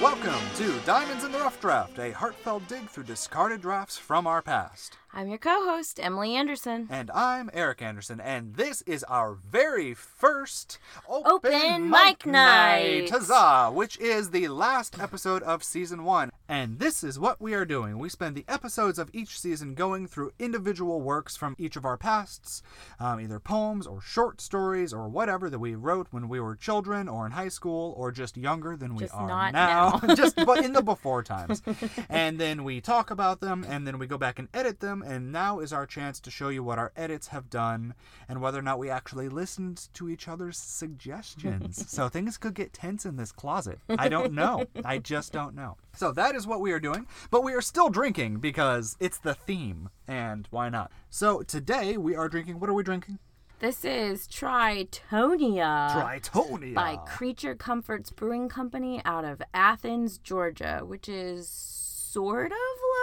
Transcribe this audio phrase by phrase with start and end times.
[0.00, 4.40] Welcome to Diamonds in the Rough Draft, a heartfelt dig through discarded drafts from our
[4.40, 4.96] past.
[5.12, 6.86] I'm your co-host, Emily Anderson.
[6.88, 10.78] And I'm Eric Anderson, and this is our very first
[11.08, 13.10] Open, Open Mic Night.
[13.10, 13.72] Huzzah!
[13.74, 16.30] Which is the last episode of season one.
[16.48, 17.98] And this is what we are doing.
[17.98, 21.96] We spend the episodes of each season going through individual works from each of our
[21.96, 22.62] pasts,
[22.98, 27.08] um, either poems or short stories or whatever that we wrote when we were children
[27.08, 30.00] or in high school or just younger than we Just are not now.
[30.02, 30.14] now.
[30.14, 31.62] just but in the before times.
[32.08, 35.32] and then we talk about them and then we go back and edit them and
[35.32, 37.94] now is our chance to show you what our edits have done
[38.28, 41.90] and whether or not we actually listened to each other's suggestions.
[41.90, 43.78] so things could get tense in this closet.
[43.98, 44.64] I don't know.
[44.84, 45.76] I just don't know.
[45.94, 49.34] So that is what we are doing, but we are still drinking because it's the
[49.34, 50.90] theme and why not?
[51.08, 53.18] So today we are drinking what are we drinking?
[53.60, 54.90] This is Tritonia
[55.92, 56.74] Tritonia.
[56.74, 61.48] by Creature Comforts Brewing Company out of Athens, Georgia, which is
[62.12, 62.58] sort of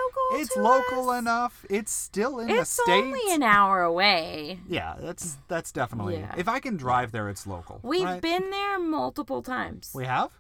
[0.06, 0.42] local.
[0.42, 1.20] It's local us.
[1.20, 1.66] enough.
[1.70, 2.94] It's still in It's the state.
[2.94, 4.60] It's only an hour away.
[4.68, 6.18] Yeah, that's that's definitely.
[6.18, 6.36] Yeah.
[6.38, 7.80] If I can drive there, it's local.
[7.84, 8.22] We've right?
[8.22, 9.92] been there multiple times.
[9.94, 10.32] We have.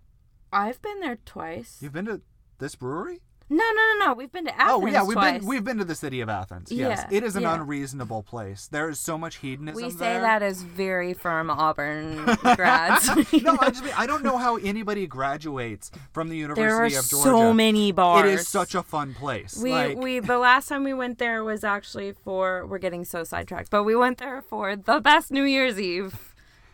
[0.51, 1.77] I've been there twice.
[1.81, 2.21] You've been to
[2.59, 3.21] this brewery?
[3.49, 4.13] No, no, no, no.
[4.13, 5.39] We've been to Athens oh yeah, we've twice.
[5.39, 6.71] been we've been to the city of Athens.
[6.71, 7.55] Yes, Yeah, it is an yeah.
[7.55, 8.67] unreasonable place.
[8.67, 10.21] There is so much hedonism we say there.
[10.21, 12.25] that as very firm Auburn
[12.55, 13.07] grads.
[13.41, 16.85] no, I just mean, I don't know how anybody graduates from the University there are
[16.85, 17.23] of Georgia.
[17.23, 18.29] so many bars.
[18.29, 19.57] It is such a fun place.
[19.61, 23.23] We like, we the last time we went there was actually for we're getting so
[23.23, 26.26] sidetracked, but we went there for the best New Year's Eve.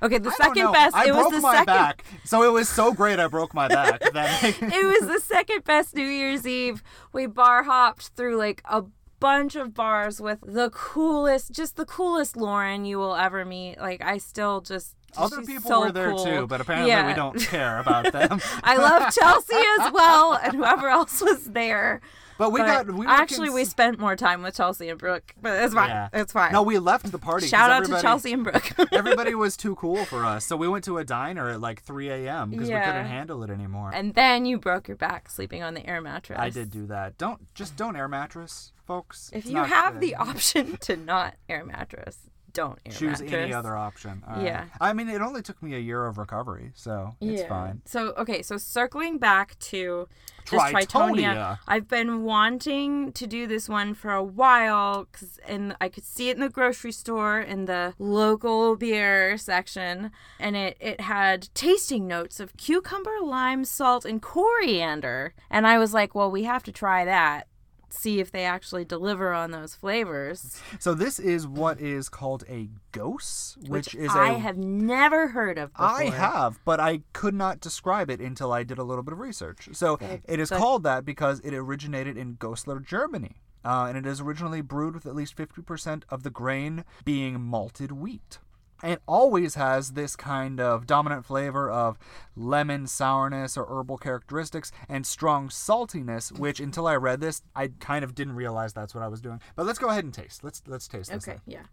[0.04, 0.96] Okay, the I second best.
[0.96, 1.66] I it broke was the my second.
[1.66, 3.20] back, so it was so great.
[3.20, 4.02] I broke my back.
[4.12, 6.84] It was the second best New Year's Eve.
[7.14, 8.84] We bar hopped through like a
[9.20, 13.80] bunch of bars with the coolest, just the coolest Lauren you will ever meet.
[13.80, 16.24] Like I still just other she's people so were there cool.
[16.26, 17.08] too, but apparently Yeah.
[17.08, 18.40] we don't care about them.
[18.64, 22.02] I love Chelsea as well, and whoever else was there.
[22.36, 25.64] But we But got we actually we spent more time with Chelsea and Brooke, but
[25.64, 25.90] it's fine.
[25.90, 26.10] Yeah.
[26.14, 26.52] It's fine.
[26.52, 27.46] No, we left the party.
[27.46, 28.72] Shout out to Chelsea and Brooke.
[28.92, 32.10] everybody was too cool for us, so we went to a diner at like 3
[32.10, 32.50] a.m.
[32.50, 33.92] because we couldn't handle it anymore.
[33.94, 36.40] and then you broke your back sleeping on the air mattress.
[36.40, 37.20] I did do that.
[37.20, 39.30] Don't just don't air mattress, folks.
[39.32, 40.02] If It's you have good.
[40.02, 42.18] the option to not air mattress,
[42.54, 43.34] don't air choose mattress.
[43.34, 44.24] any other option.
[44.28, 44.46] All right.
[44.46, 44.66] Yeah.
[44.80, 47.50] I mean, it only took me a year of recovery, so it's yeah.
[47.50, 47.82] fine.
[47.86, 50.08] So okay, so circling back to
[50.50, 50.86] this Tritonia.
[50.88, 56.06] Tritonia, I've been wanting to do this one for a while, cause and I could
[56.06, 61.50] see it in the grocery store in the local beer section, and it it had
[61.54, 66.64] tasting notes of cucumber, lime, salt, and coriander, and I was like, well, we have
[66.64, 67.48] to try that.
[67.96, 72.70] See if they actually deliver on those flavors, So this is what is called a
[72.92, 75.86] gose, which, which, is I a have never heard of before.
[75.86, 79.20] I have, but I could not describe it until I did a little bit of
[79.20, 79.70] research.
[79.74, 83.38] So it is so- called that because it originated in Goslar, Germany.
[83.66, 87.94] Uh, and it is originally brewed with at least 50% of the grain being malted
[87.94, 88.40] wheat.
[88.84, 91.98] And it always has this kind of dominant flavor of
[92.36, 98.04] lemon sourness or herbal characteristics and strong saltiness, which until I read this, I kind
[98.04, 99.40] of didn't realize that's what I was doing.
[99.56, 100.44] But let's go ahead and taste.
[100.44, 101.26] Let's let's taste this.
[101.26, 101.64] Okay, yeah.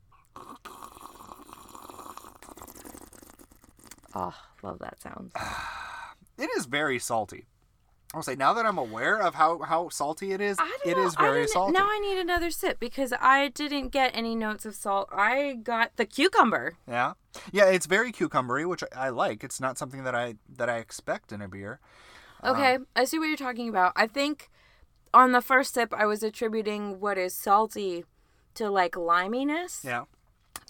[4.14, 5.32] Oh, love that sound.
[6.38, 7.44] It is very salty.
[8.12, 11.06] I'll say now that I'm aware of how, how salty it is, it know.
[11.06, 11.72] is very salty.
[11.72, 15.08] Now I need another sip because I didn't get any notes of salt.
[15.12, 16.76] I got the cucumber.
[16.88, 17.12] Yeah,
[17.52, 19.44] yeah, it's very cucumbery, which I, I like.
[19.44, 21.78] It's not something that I that I expect in a beer.
[22.42, 23.92] Okay, um, I see what you're talking about.
[23.94, 24.50] I think
[25.14, 28.04] on the first sip, I was attributing what is salty
[28.54, 29.84] to like liminess.
[29.84, 30.04] Yeah,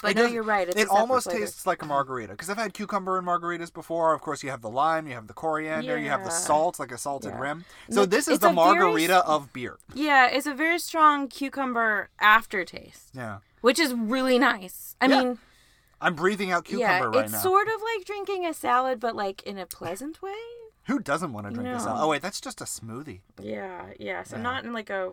[0.02, 0.68] but no, you're right.
[0.68, 1.40] It's it almost flavor.
[1.40, 4.14] tastes like a margarita because I've had cucumber in margaritas before.
[4.14, 6.92] Of course, you have the lime, you have the coriander, you have the salt, like
[6.92, 7.40] a salted Yeah.
[7.40, 7.64] rim.
[7.90, 9.78] So this is it's the a very margarita of beer.
[9.94, 14.94] Yeah, it's a very strong cucumber aftertaste, Yeah, which is really nice.
[15.00, 15.38] I Yeah, mean,
[16.00, 17.38] I'm breathing out cucumber yeah, right it's now.
[17.38, 20.32] It's sort of like drinking a salad, but like in a pleasant way.
[20.86, 22.00] Who doesn't want to drink a salad?
[22.02, 23.20] Oh wait, that's just a smoothie.
[23.40, 24.22] Yeah, yeah.
[24.22, 24.42] So Yeah.
[24.42, 25.12] not in like a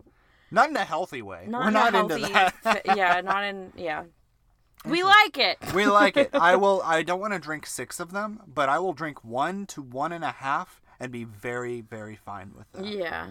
[0.49, 1.45] Not in a healthy way.
[1.47, 2.33] not We're in not a into healthy,
[2.63, 2.81] that.
[2.95, 4.03] yeah, not in yeah.
[4.89, 5.57] We like it.
[5.73, 6.29] We like it.
[6.33, 6.81] I will.
[6.83, 10.11] I don't want to drink six of them, but I will drink one to one
[10.11, 12.85] and a half and be very, very fine with that.
[12.85, 13.27] Yeah.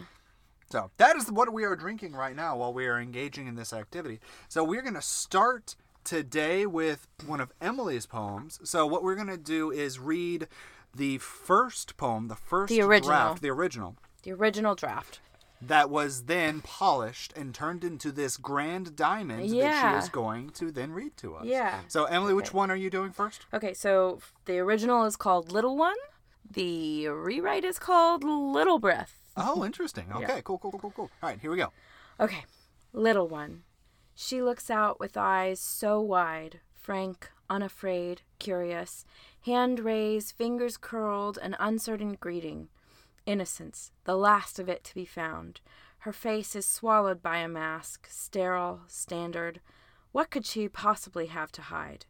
[0.70, 3.72] So that is what we are drinking right now while we are engaging in this
[3.72, 4.20] activity.
[4.48, 8.58] So we're gonna start today with one of Emily's poems.
[8.64, 10.48] So what we're gonna do is read
[10.94, 13.10] the first poem, the first The original.
[13.10, 13.96] draft, the original.
[14.22, 15.20] The original draft.
[15.60, 20.70] That was then polished and turned into this grand diamond that she is going to
[20.70, 21.46] then read to us.
[21.46, 21.80] Yeah.
[21.88, 23.46] So Emily, which one are you doing first?
[23.52, 25.96] Okay, so the original is called Little One.
[26.50, 29.18] The rewrite is called Little Breath.
[29.36, 30.06] Oh, interesting.
[30.16, 31.10] Okay, cool, cool, cool, cool, cool.
[31.22, 31.72] All right, here we go.
[32.20, 32.44] Okay,
[32.92, 33.62] little one.
[34.14, 39.04] She looks out with eyes so wide, frank, unafraid, curious,
[39.44, 42.68] hand raised, fingers curled, an uncertain greeting.
[43.26, 45.60] Innocence, the last of it to be found.
[45.98, 49.60] Her face is swallowed by a mask, sterile, standard.
[50.12, 52.06] What could she possibly have to hide?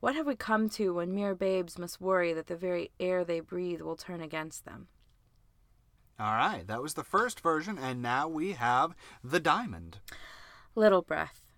[0.00, 3.40] What have we come to when mere babes must worry that the very air they
[3.40, 4.88] breathe will turn against them?
[6.18, 10.00] All right, that was the first version, and now we have the diamond.
[10.74, 11.49] Little breath.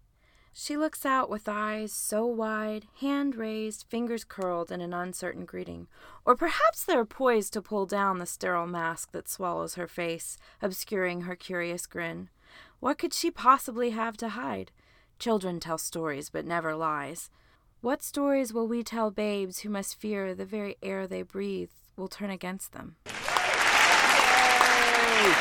[0.55, 5.87] She looks out with eyes so wide, hand raised, fingers curled in an uncertain greeting.
[6.27, 11.23] Or perhaps they're poised to pull down the sterile mask that swallows her face, obscuring
[11.23, 12.29] her curious grin.
[12.81, 14.73] What could she possibly have to hide?
[15.19, 17.31] Children tell stories, but never lies.
[17.81, 22.09] What stories will we tell babes who must fear the very air they breathe will
[22.09, 22.97] turn against them?
[23.07, 23.13] Yay!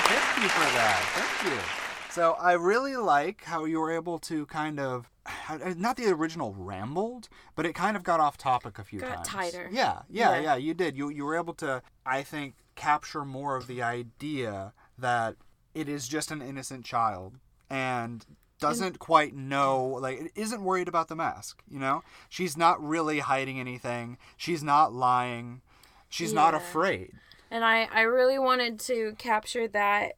[0.07, 1.01] Thank you for that.
[1.13, 1.80] Thank you.
[2.11, 5.09] So I really like how you were able to kind of
[5.49, 9.23] uh, not the original rambled, but it kind of got off topic a few Got
[9.23, 9.27] times.
[9.27, 9.69] tighter.
[9.71, 10.41] Yeah, yeah, Yeah.
[10.41, 10.97] yeah, you did.
[10.97, 15.35] You you were able to I think capture more of the idea that
[15.73, 17.35] it is just an innocent child
[17.69, 18.25] and
[18.59, 22.03] doesn't quite know like isn't worried about the mask, you know?
[22.29, 24.17] She's not really hiding anything.
[24.37, 25.61] She's not lying.
[26.09, 27.13] She's not afraid.
[27.49, 30.13] And I, I really wanted to capture that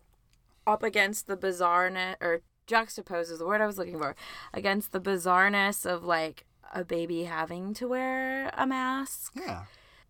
[0.66, 4.16] up against the bizarreness, or juxtapose is the word I was looking for,
[4.54, 9.34] against the bizarreness of like a baby having to wear a mask.
[9.36, 9.66] Yeah.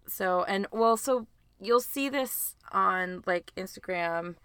[0.08, 1.28] So, and well, so
[1.60, 4.36] you'll see this on like Instagram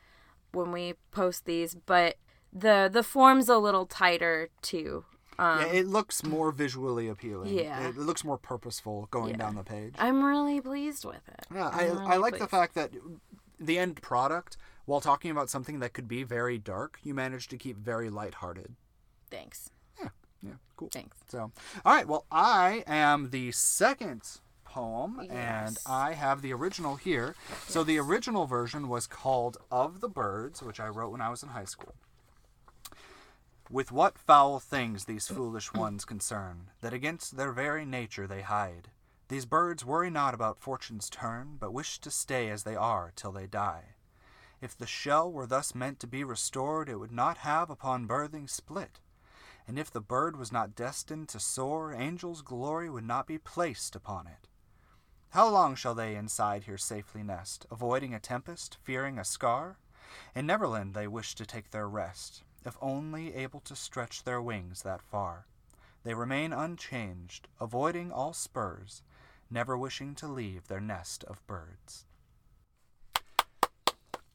[0.52, 2.16] when we post these, but
[2.52, 5.04] the the form's a little tighter too.
[5.38, 7.56] Um, yeah, it looks more visually appealing.
[7.56, 7.88] Yeah.
[7.88, 9.36] It, it looks more purposeful going Yeah.
[9.36, 9.94] down the page.
[9.98, 11.46] I'm really pleased with it.
[11.54, 12.90] Yeah, I'm I, really I like the fact that
[13.60, 14.56] the end product,
[14.88, 18.74] while talking about something that could be very dark, you managed to keep very lighthearted.
[19.30, 19.68] Thanks.
[20.00, 20.08] Yeah,
[20.42, 20.88] yeah, cool.
[20.90, 21.18] Thanks.
[21.28, 21.52] So,
[21.84, 24.22] all right, well, I am the second
[24.64, 27.34] poem, and I have the original here.
[27.66, 31.42] So, the original version was called Of the Birds, which I wrote when I was
[31.42, 31.94] in high school.
[33.70, 38.88] With what foul things these foolish ones concern, that against their very nature they hide.
[39.28, 43.32] These birds worry not about fortune's turn, but wish to stay as they are till
[43.32, 43.96] they die.
[44.60, 48.50] If the shell were thus meant to be restored, it would not have upon birthing
[48.50, 49.00] split.
[49.66, 53.94] And if the bird was not destined to soar, angels' glory would not be placed
[53.94, 54.48] upon it.
[55.30, 59.78] How long shall they inside here safely nest, avoiding a tempest, fearing a scar?
[60.34, 64.82] In Neverland they wish to take their rest, if only able to stretch their wings
[64.82, 65.46] that far.
[66.02, 69.02] They remain unchanged, avoiding all spurs,
[69.50, 72.06] never wishing to leave their nest of birds.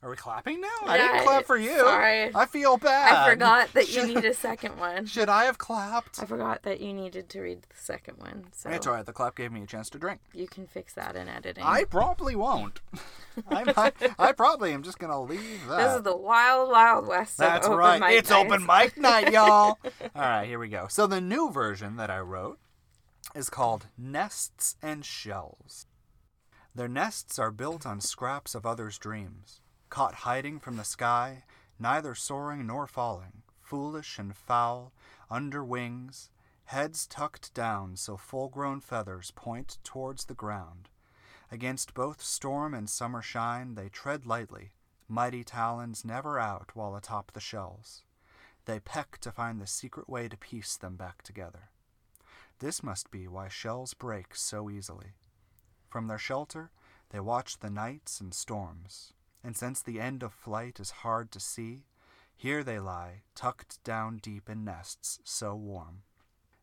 [0.03, 0.67] Are we clapping now?
[0.85, 1.77] I didn't clap for you.
[1.79, 2.35] sorry.
[2.35, 3.13] I feel bad.
[3.15, 5.05] I forgot that you need a second one.
[5.05, 6.21] Should I have clapped?
[6.21, 8.47] I forgot that you needed to read the second one.
[8.51, 9.05] So It's all right.
[9.05, 10.19] The clap gave me a chance to drink.
[10.33, 11.63] you can fix that in editing.
[11.63, 12.81] I probably won't.
[13.49, 15.77] I, I probably am just gonna leave that.
[15.77, 17.39] this is the wild, wild west.
[17.39, 17.95] of That's right.
[18.13, 18.45] it's nights.
[18.45, 19.79] open mic night, y'all.
[20.15, 20.87] All right, here we go.
[20.89, 22.59] So the new version that I wrote
[23.33, 25.87] is called Nests and Shells.
[26.75, 29.61] Their nests are built on scraps of others' dreams,
[29.93, 31.43] caught hiding from the sky,
[31.77, 34.91] neither soaring nor falling, foolish and foul,
[35.29, 36.31] under wings,
[36.65, 40.89] heads tucked down so full grown feathers point towards the ground.
[41.51, 44.71] Against both storm and summer shine, they tread lightly,
[45.07, 48.01] mighty talons never out while atop the shells.
[48.65, 51.69] They peck to find the secret way to piece them back together.
[52.57, 55.13] This must be why shells break so easily.
[55.87, 56.71] From their shelter,
[57.11, 61.39] they watch the nights and storms, and since the end of flight is hard to
[61.39, 61.83] see,
[62.35, 66.03] here they lie, tucked down deep in nests so warm.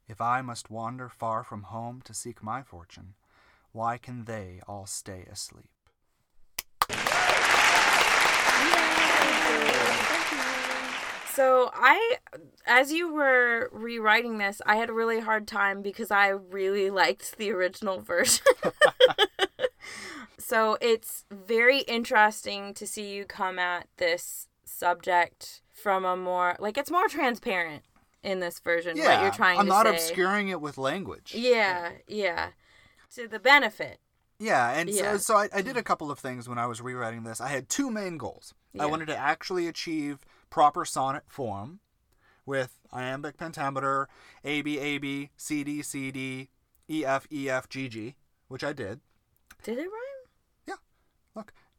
[0.08, 3.14] If I must wander far from home to seek my fortune,
[3.72, 5.70] why can they all stay asleep?
[11.32, 12.16] So I,
[12.66, 17.38] as you were rewriting this, I had a really hard time because I really liked
[17.38, 18.44] the original version.
[20.40, 26.76] so it's very interesting to see you come at this subject from a more like
[26.78, 27.82] it's more transparent
[28.22, 29.92] in this version what you're trying I'm not say.
[29.94, 31.34] obscuring it with language.
[31.34, 32.48] Yeah, yeah.
[33.14, 33.98] To the benefit.
[34.38, 35.12] Yeah, and Yeah.
[35.12, 37.40] so, so I, I did a couple of things when I was rewriting this.
[37.40, 38.54] I had two main goals.
[38.72, 38.84] Yeah.
[38.84, 41.80] I wanted to actually achieve proper sonnet form
[42.46, 44.08] with iambic pentameter,
[44.44, 46.48] A B A B, C D C D,
[46.88, 48.16] E F E F G G,
[48.48, 49.00] which I did.
[49.62, 50.09] Did it rhyme?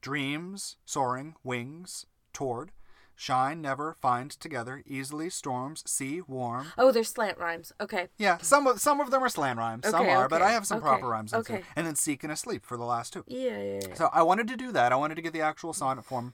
[0.02, 2.72] Dreams, soaring, wings, toward,
[3.16, 6.68] shine, never, find, together, easily, storms, sea, warm.
[6.78, 7.72] Oh, they're slant rhymes.
[7.80, 8.08] Okay.
[8.18, 10.66] Yeah, some of some of them are slant rhymes, some Okay, are, but I have
[10.66, 11.34] some okay, proper rhymes.
[11.34, 11.62] okay.
[11.76, 13.24] And then seek and asleep for the last two.
[13.28, 13.94] Yeah, yeah, yeah.
[13.94, 14.92] So I wanted to do that.
[14.92, 16.34] I wanted to get the actual sonnet form,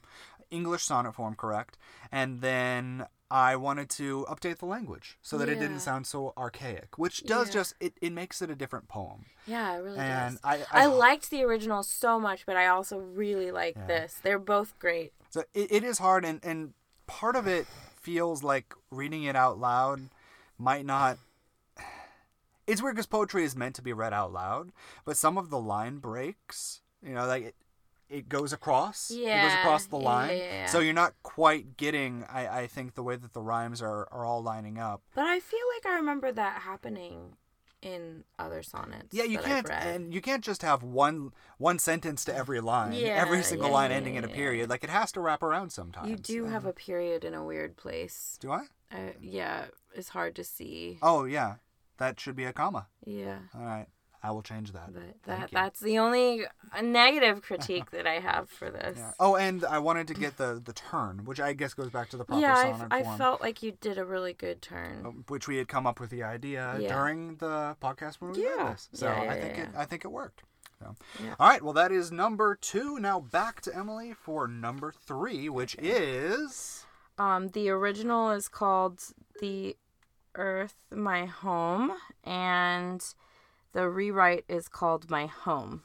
[0.49, 1.77] English sonnet form correct,
[2.11, 6.97] and then I wanted to update the language so that it didn't sound so archaic,
[6.97, 7.53] which does Yeah.
[7.53, 9.25] just it, it makes it a different poem.
[9.45, 10.41] Yeah, it really And does.
[10.43, 13.87] I I, I, liked the original so much, but I also really like Yeah.
[13.87, 14.19] this.
[14.23, 15.11] They're both great.
[15.29, 16.73] so it, it is hard and and
[17.05, 17.67] part of it
[17.99, 19.99] feels like reading it out loud
[20.57, 21.17] might not
[22.67, 24.71] it's weird because poetry is meant to be read out loud
[25.05, 27.55] but some of the line breaks you know like it,
[28.09, 29.39] it goes across Yeah.
[29.39, 30.65] it goes across the line yeah, yeah.
[30.67, 34.25] so you're not quite getting I, I think the way that the rhymes are, are
[34.25, 37.37] all lining up But I feel like I remember that happening
[37.81, 39.13] in other sonnets.
[39.13, 43.09] yeah you can't and you can't just have one one sentence to every line Yeah,
[43.21, 44.35] every single yeah, line yeah, ending in a yeah.
[44.35, 47.43] period like it has to wrap around sometimes you do have a period in a
[47.43, 48.37] weird place.
[48.41, 50.97] do i Uh, yeah, it's hard to see.
[51.03, 51.55] oh yeah
[51.97, 53.87] that should be a comma Yeah, All right,
[54.23, 54.93] I will change that.
[54.93, 56.43] but that that's the only
[56.81, 58.97] negative critique that I have for this.
[58.97, 59.11] Yeah.
[59.19, 62.17] Oh, and I wanted to get the the turn, which I guess goes back to
[62.17, 65.05] the proper Yeah, sonnet I, I felt like you did a really good turn.
[65.05, 66.87] uh, which we had come up with the idea Yeah.
[66.89, 68.71] during the podcast when we Yeah.
[68.71, 68.89] this.
[68.93, 70.43] So Yeah, yeah, I think it I think it worked.
[70.79, 70.95] So.
[71.39, 72.99] All right, well that is number two.
[72.99, 76.85] Now back to Emily for number three, which is
[77.17, 79.01] Um, the original is called
[79.41, 79.75] "The
[80.35, 81.93] Earth My Home,"
[82.23, 83.03] and
[83.73, 85.83] the rewrite is called "My Home."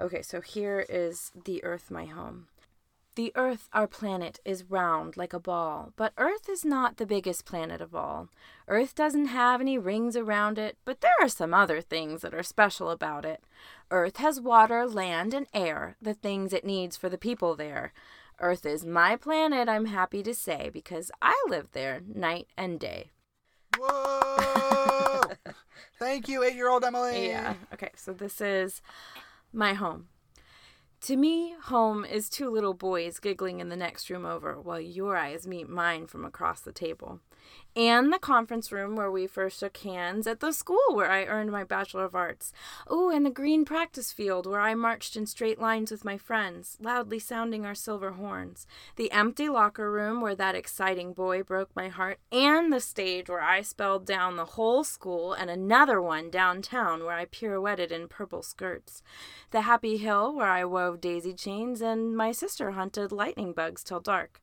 [0.00, 2.48] Okay, so here is "The Earth My Home."
[3.14, 7.44] The Earth, our planet, is round like a ball, but Earth is not the biggest
[7.44, 8.30] planet of all.
[8.68, 12.42] Earth doesn't have any rings around it, but there are some other things that are
[12.42, 13.44] special about it.
[13.90, 17.92] Earth has water, land, and air, the things it needs for the people there.
[18.40, 23.10] Earth is my planet, I'm happy to say, because I live there night and day.
[23.78, 25.01] whoa.
[25.98, 27.28] Thank you, eight year old Emily.
[27.28, 27.54] Yeah.
[27.72, 28.82] Okay, so this is
[29.52, 30.08] my home.
[31.06, 35.16] To me, home is two little boys giggling in the next room over while your
[35.16, 37.18] eyes meet mine from across the table.
[37.74, 41.50] And the conference room where we first shook hands at the school where I earned
[41.50, 42.52] my Bachelor of Arts.
[42.86, 46.76] Oh, and the green practice field where I marched in straight lines with my friends,
[46.80, 48.66] loudly sounding our silver horns.
[48.96, 52.18] The empty locker room where that exciting boy broke my heart.
[52.30, 57.16] And the stage where I spelled down the whole school, and another one downtown where
[57.16, 59.02] I pirouetted in purple skirts.
[59.50, 64.00] The happy hill where I wove daisy chains, and my sister hunted lightning bugs till
[64.00, 64.40] dark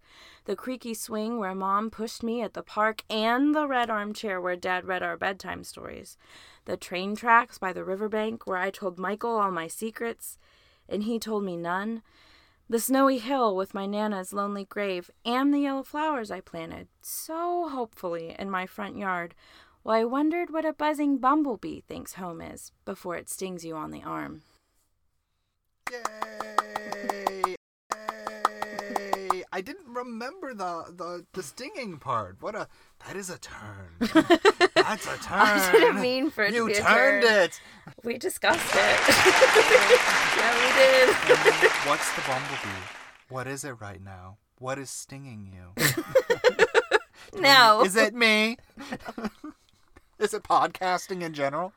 [0.49, 4.55] the creaky swing where mom pushed me at the park, and the red armchair where
[4.55, 6.17] dad read our bedtime stories.
[6.65, 10.39] The train tracks by the riverbank where I told Michael all my secrets,
[10.87, 12.01] and he told me none.
[12.67, 17.69] The snowy hill with my Nana's lonely grave, and the yellow flowers I planted so
[17.69, 19.35] hopefully in my front yard,
[19.83, 23.91] while I wondered what a buzzing bumblebee thinks home is before it stings you on
[23.91, 24.41] the arm.
[25.91, 25.99] Yay!
[27.11, 27.55] Yay!
[29.59, 32.37] I didn't remember the, the the stinging part.
[32.39, 32.69] What a
[33.05, 33.89] that is a turn.
[33.99, 35.37] That's a turn.
[35.37, 37.43] I didn't mean for it to you be a turned turn.
[37.43, 37.59] it.
[38.05, 38.77] We discussed it.
[40.37, 41.09] yeah, we did.
[41.09, 42.85] And What's the bumblebee?
[43.27, 44.37] What is it right now?
[44.59, 45.83] What is stinging you?
[47.41, 47.83] No.
[47.83, 48.55] Is it me?
[50.19, 51.73] is it podcasting in general?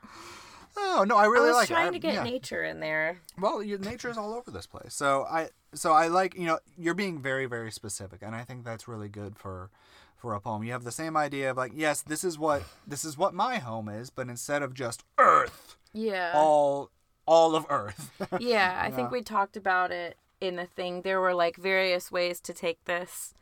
[0.77, 1.73] Oh no, I really I was like it.
[1.73, 2.23] trying I- to get yeah.
[2.23, 3.17] nature in there.
[3.37, 4.93] Well, your nature is all over this place.
[4.93, 8.63] So I so I like you know you're being very very specific, and I think
[8.63, 9.69] that's really good for
[10.15, 10.63] for a poem.
[10.63, 13.57] You have the same idea of like yes, this is what this is what my
[13.57, 16.31] home is, but instead of just Earth, Yeah.
[16.35, 16.89] all
[17.25, 18.11] all of Earth.
[18.39, 21.01] yeah, I think we talked about it in the thing.
[21.01, 23.33] There were like various ways to take this,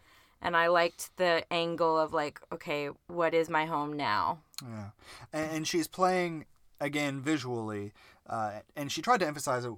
[0.42, 4.40] and I liked the angle of like, okay, what is my home now?
[4.64, 4.90] Yeah,
[5.34, 6.46] and, and she's playing
[6.80, 7.94] again visually,
[8.28, 9.74] uh, and she tried to emphasize it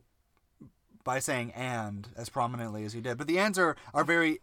[1.03, 3.17] by saying "and" as prominently as you did.
[3.17, 4.39] But the ands are are very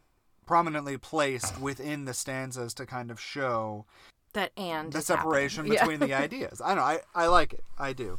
[0.46, 3.86] prominently placed within the stanzas to kind of show
[4.32, 5.22] That and the is happening.
[5.24, 5.80] separation Yeah.
[5.86, 6.60] between the ideas.
[6.64, 7.64] I know, I I like it.
[7.78, 8.18] I do.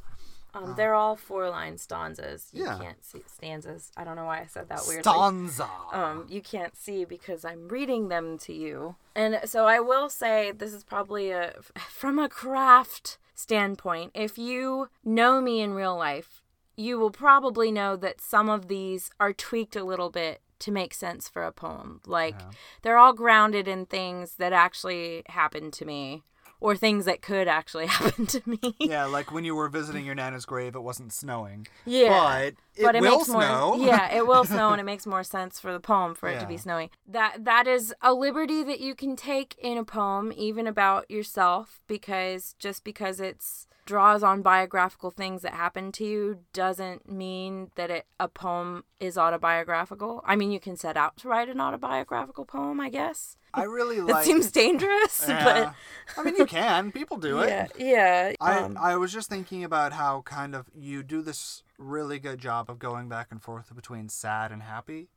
[0.54, 2.50] Um, they're all four line stanzas.
[2.52, 2.78] You Yeah.
[2.78, 3.90] can't see stanzas.
[3.96, 5.02] I don't know why I said that weirdly.
[5.10, 5.70] Stanza.
[5.94, 8.96] um, you can't see because I'm reading them to you.
[9.16, 11.54] And so I will say this is probably a
[11.90, 14.12] from a craft standpoint.
[14.14, 16.41] If you know me in real life,
[16.82, 20.94] you will probably know that some of these are tweaked a little bit to make
[20.94, 22.02] sense for a poem.
[22.06, 22.52] Like Yeah.
[22.82, 26.24] they're all grounded in things that actually happened to me
[26.60, 28.60] or things that could actually happen to me.
[28.80, 31.66] Yeah, like when you were visiting your nana's grave, it wasn't snowing.
[31.86, 33.76] Yeah, but it but it will makes snow.
[33.78, 36.40] more yeah it will snow and it makes more sense for the poem for it
[36.40, 36.60] to be Yeah.
[36.62, 41.10] snowy that that is a liberty that you can take in a poem even about
[41.12, 47.70] yourself because just because it's draws on biographical things that happen to you doesn't mean
[47.76, 51.60] that it a poem is autobiographical i mean you can set out to write an
[51.60, 55.74] autobiographical poem i guess I really like it seems dangerous Yeah.
[56.18, 56.94] I mean, you can.
[56.94, 57.50] People do it.
[57.50, 61.64] yeah yeah I, um, I was just thinking about how kind of you do this
[61.78, 65.10] really good job of going back and forth between sad and happy.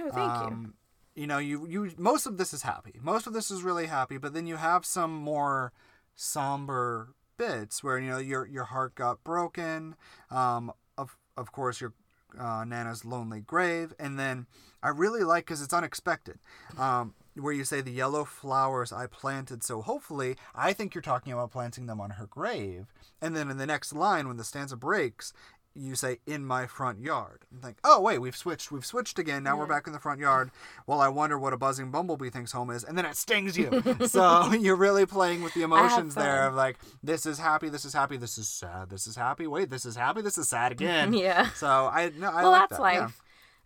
[0.00, 0.74] oh, thank you um,
[1.14, 2.98] you know, you you most of this is happy.
[3.00, 5.72] Most of this is really happy, but then you have some more
[6.14, 9.96] somber bits where you know your your heart got broken.
[10.30, 11.94] Um, of of course your
[12.38, 14.46] uh, Nana's lonely grave, and then
[14.82, 16.38] I really like because it's unexpected.
[16.78, 21.32] Um, where you say the yellow flowers I planted so hopefully, I think you're talking
[21.32, 22.92] about planting them on her grave.
[23.22, 25.32] And then in the next line, when the stanza breaks,
[25.74, 27.44] you say in my front yard.
[27.52, 28.70] And think, oh wait, we've switched.
[28.72, 29.42] We've switched again.
[29.42, 30.50] Now we're back in the front yard.
[30.86, 33.82] Well, I wonder what a buzzing bumblebee thinks home is, and then it stings you.
[34.06, 37.92] so you're really playing with the emotions there of like, this is happy, this is
[37.94, 39.46] happy, this is sad, this is happy.
[39.46, 41.12] Wait, this is happy, this is sad again.
[41.20, 42.82] yeah So I no, I well, like that's that.
[42.82, 42.96] life.
[42.98, 43.08] yeah.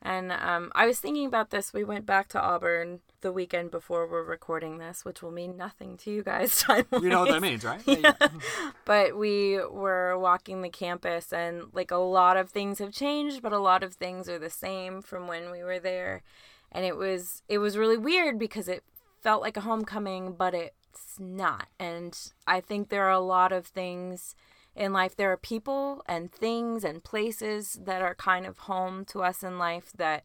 [0.06, 1.73] And um, I was thinking about this.
[1.73, 5.97] We went back to Auburn the weekend before we're recording this, which will mean nothing
[5.97, 7.83] to you guys time You know what that means, right?
[7.87, 8.12] Yeah.
[8.85, 13.52] But we were walking the campus, and like a lot of things have changed, but
[13.52, 16.23] a lot of things are the same from when we were there.
[16.71, 18.85] And it was it was really weird because it
[19.23, 21.69] felt like a homecoming, but it's not.
[21.81, 22.16] And
[22.47, 24.37] I think there are a lot of things
[24.76, 25.16] in life.
[25.16, 29.59] There are people and things and places that are kind of home to us in
[29.59, 30.25] life that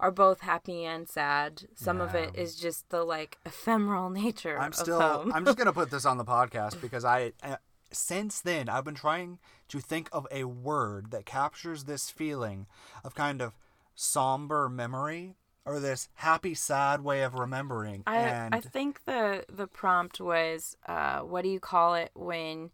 [0.00, 1.62] are both happy and sad.
[1.76, 5.00] Some of it is just the like ephemeral nature I'm of still.
[5.00, 5.32] home.
[5.32, 7.32] I'm just gonna put this on the podcast because I.
[7.42, 7.56] Uh,
[7.92, 12.66] since then, I've been trying to think of a word that captures this feeling
[13.02, 13.56] of kind of
[13.96, 18.02] somber memory or this happy, sad way of remembering.
[18.06, 22.70] I and I think the the prompt was uh, what do you call it when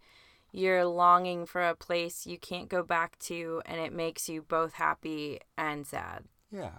[0.53, 4.75] you're longing for a place you can't go back to and it makes you both
[4.75, 6.25] happy and sad.
[6.51, 6.71] Yeah.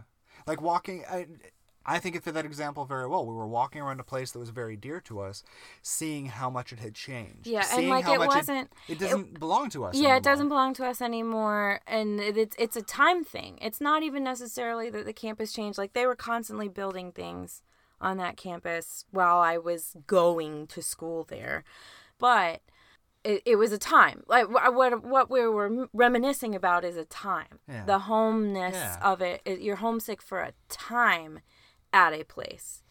[0.48, 1.28] Like walking I
[1.90, 3.26] I think it fit that example very well.
[3.26, 5.42] We were walking around a place that was very dear to us,
[5.82, 7.48] seeing how much it had changed.
[7.48, 9.96] Yeah, and, like, it wasn't- It, doesn't belong to us.
[9.96, 10.18] Yeah, anymore.
[10.18, 13.58] it doesn't belong to us anymore, and it, it's it's a time thing.
[13.62, 15.78] It's not even necessarily that the campus changed.
[15.78, 17.62] Like they were constantly building things
[18.02, 21.64] on that campus while I was going to school there,
[22.20, 22.62] but
[23.28, 24.24] it, it was a time.
[24.28, 27.60] Like what what we were reminiscing about is a time.
[27.68, 27.86] Yeah.
[27.86, 28.98] The homeness Yeah.
[29.12, 29.42] of it.
[29.46, 29.60] it.
[29.60, 31.40] You're homesick for a time
[31.92, 32.84] at a place.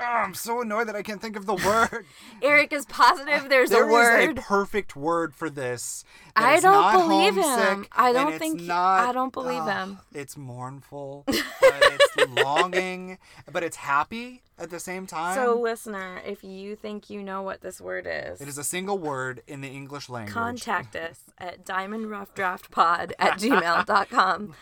[0.00, 2.06] Oh, I'm so annoyed that I can't think of the word.
[2.42, 3.48] Eric is positive.
[3.48, 4.38] There's There a is word.
[4.38, 6.04] a perfect word for this.
[6.36, 7.86] I don't not believe him.
[7.92, 9.98] I don't think- Not, I don't believe ah, him.
[10.14, 13.18] It's mournful, but it's longing,
[13.52, 15.34] but it's happy at the same time.
[15.36, 18.98] so, listener, if you think you know what this word is, it is a single
[18.98, 20.32] word in the English language.
[20.34, 24.54] contact us at diamondroughdraftpod at gmail.com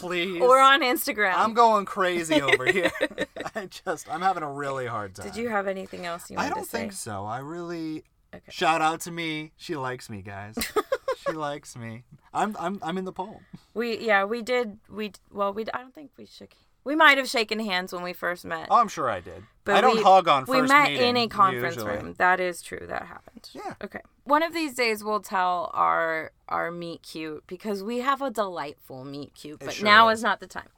[0.00, 0.40] please.
[0.40, 1.34] or on Instagram.
[1.36, 2.90] I'm going crazy over here.
[3.54, 5.26] I just, I'm having a really hard time.
[5.26, 6.54] Did you have anything else you wanted to say?
[6.54, 6.78] I don't to say?
[6.80, 7.24] think so.
[7.24, 8.04] I really.
[8.34, 8.42] Okay.
[8.50, 9.52] Shout out to me.
[9.56, 10.56] She likes me, guys.
[11.26, 12.04] she likes me.
[12.32, 13.40] I'm, I'm, I'm in the poem.
[13.74, 17.28] We yeah we did we well we I don't think we shook we might have
[17.28, 18.68] shaken hands when we first met.
[18.70, 19.42] Oh, I'm sure I did.
[19.64, 21.96] But I don't we, hug on We met meeting, in a conference usually.
[21.96, 22.14] room.
[22.18, 22.84] That is true.
[22.88, 23.50] That happened.
[23.52, 23.74] Yeah.
[23.82, 24.00] Okay.
[24.24, 29.04] One of these days we'll tell our our meet cute because we have a delightful
[29.04, 30.20] meet cute, but sure now is.
[30.20, 30.68] is not the time.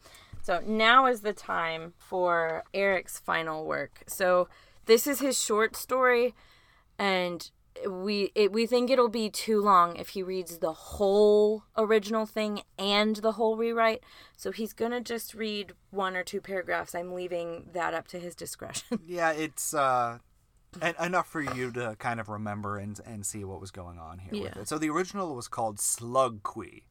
[0.42, 4.02] So now is the time for Eric's final work.
[4.08, 4.48] So
[4.86, 6.34] this is his short story,
[6.98, 7.48] and
[7.88, 12.62] we it, we think it'll be too long if he reads the whole original thing
[12.78, 14.02] and the whole rewrite.
[14.36, 16.94] So he's gonna just read one or two paragraphs.
[16.94, 19.00] I'm leaving that up to his discretion.
[19.06, 20.18] Yeah, it's uh,
[20.80, 24.18] en- enough for you to kind of remember and and see what was going on
[24.18, 24.62] here with Yeah.
[24.62, 24.68] it.
[24.68, 26.82] So the original was called Slugquy,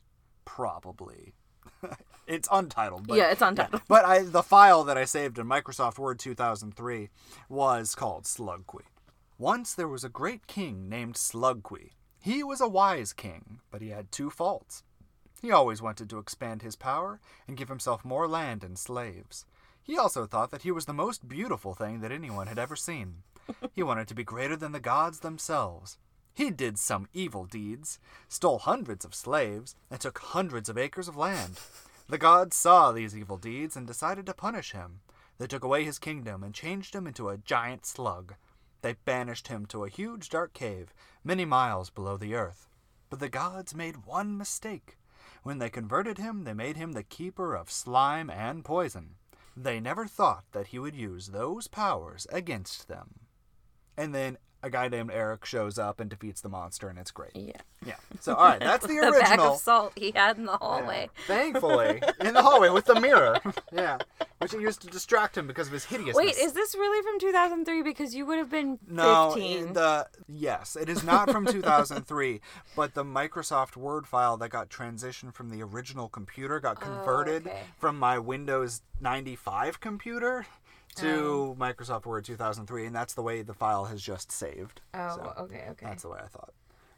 [0.45, 1.33] probably.
[2.27, 3.07] it's untitled.
[3.07, 3.81] But, Yeah, it's untitled.
[3.87, 7.09] But I the file that I saved in Microsoft Word 2003
[7.49, 8.81] was called Slugquy.
[9.41, 11.93] Once there was a great king named Slugquy.
[12.19, 14.83] He was a wise king, but he had two faults.
[15.41, 19.47] He always wanted to expand his power and give himself more land and slaves.
[19.81, 23.23] He also thought that he was the most beautiful thing that anyone had ever seen.
[23.73, 25.97] He wanted to be greater than the gods themselves.
[26.35, 27.97] He did some evil deeds,
[28.29, 31.59] stole hundreds of slaves, and took hundreds of acres of land.
[32.07, 34.99] The gods saw these evil deeds and decided to punish him.
[35.39, 38.35] They took away his kingdom and changed him into a giant slug.
[38.81, 42.67] They banished him to a huge dark cave many miles below the earth.
[43.09, 44.97] But the gods made one mistake.
[45.43, 49.15] When they converted him, they made him the keeper of slime and poison.
[49.55, 53.21] They never thought that he would use those powers against them.
[53.97, 57.31] And then a guy named Eric shows up and defeats the monster, and it's great.
[57.35, 57.53] Yeah.
[57.85, 57.95] Yeah.
[58.19, 59.53] So, all right, that's the the bag original.
[59.53, 60.57] of salt he had in the Yeah.
[60.59, 61.09] hallway.
[61.27, 63.39] Thankfully, in the hallway with the mirror.
[63.71, 63.97] yeah.
[64.37, 66.15] Which he used to distract him because of his hideousness.
[66.15, 67.83] Wait, is this really from 2003?
[67.83, 68.95] Because you would have been 15.
[68.95, 69.73] no, 15.
[69.73, 72.41] the yes, it is not from 2003,
[72.75, 77.47] but the Microsoft Word file that got transitioned from the original computer got oh, converted
[77.47, 77.61] Oh, okay.
[77.79, 80.45] from my Windows 95 computer
[80.95, 81.57] to Oh.
[81.59, 84.81] Microsoft Word 2003, and that's the way the file has just saved.
[84.93, 85.85] oh, So, okay, okay.
[85.85, 86.53] That's the way I thought.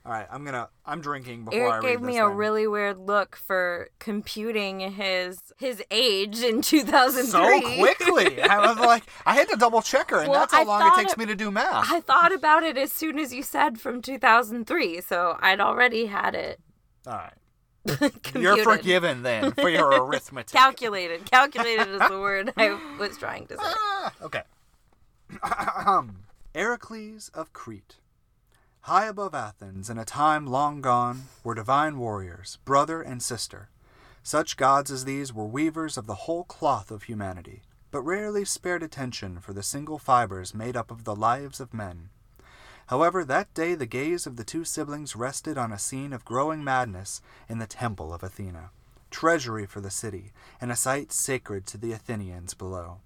[0.05, 0.67] All right, I'm gonna.
[0.85, 2.35] I'm drinking before I Eric read gave me a thing.
[2.35, 7.31] really weird look for computing his his age in 2003.
[7.31, 8.41] so quickly.
[8.41, 10.87] I was like, I had to double check her, and Well, that's how I long
[10.87, 11.89] it takes it- me to do math.
[11.89, 16.35] I thought about it as soon as you said from 2003, so I'd already had
[16.35, 16.59] it
[17.07, 17.33] All right.
[18.35, 20.51] you're forgiven then for your arithmetic.
[20.51, 21.25] Calculated.
[21.29, 23.63] Calculated is the word I was trying to say.
[23.63, 24.43] Ah, okay.
[26.55, 27.95] Heracles of Crete.
[28.81, 33.69] High above Athens, in a time long gone, were divine warriors, brother and sister.
[34.23, 38.83] Such gods as these were weavers of the whole cloth of humanity, but rarely spared
[38.83, 42.09] attention for the single fibers made up of the lives of men.
[42.87, 46.63] However, that day the gaze of the two siblings rested on a scene of growing
[46.63, 48.71] madness in the temple of Athena,
[49.09, 52.97] treasury for the city, and a site sacred to the Athenians below.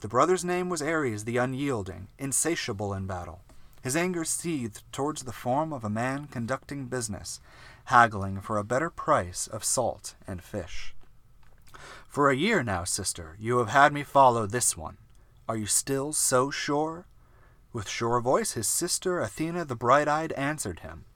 [0.00, 3.42] The brother's name was Ares the Unyielding, insatiable in battle.
[3.82, 7.40] His anger seethed towards the form of a man conducting business,
[7.86, 10.94] haggling for a better price of salt and fish.
[12.08, 14.96] For a year now, sister, you have had me follow this one.
[15.48, 17.06] Are you still so sure?
[17.74, 21.06] With sure voice, his sister Athena the bright eyed answered him.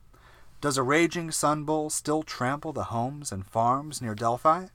[0.61, 4.67] Does a raging sun bull still trample the homes and farms near Delphi?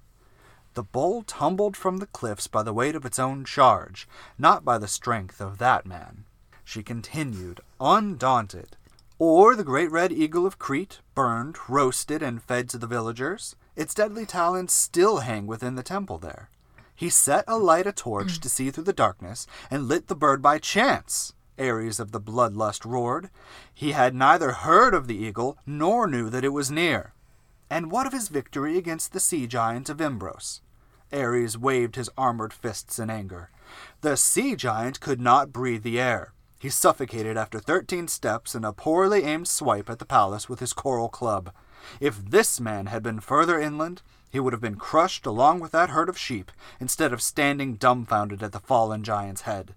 [0.76, 4.78] The bull tumbled from the cliffs by the weight of its own charge, not by
[4.78, 6.24] the strength of that man.
[6.64, 8.78] She continued, undaunted.
[9.20, 13.58] Or the great red eagle of Crete, burned, roasted, and fed to the villagers.
[13.76, 16.50] Its deadly talons still hang within the temple there.
[16.96, 20.60] He set alight a torch to see through the darkness, and lit the bird by
[20.60, 21.34] chance.
[21.64, 23.30] Ares of the bloodlust roared.
[23.74, 27.14] He had neither heard of the eagle, nor knew that it was near.
[27.70, 30.62] And what of his victory against the sea giant of Imbros?
[31.12, 33.50] Ares waved his armored fists in anger.
[34.02, 36.34] The sea giant could not breathe the air.
[36.60, 40.74] He suffocated after thirteen steps and a poorly aimed swipe at the palace with his
[40.74, 41.52] coral club.
[42.00, 45.90] If this man had been further inland, he would have been crushed along with that
[45.90, 49.76] herd of sheep, instead of standing dumbfounded at the fallen giant's head.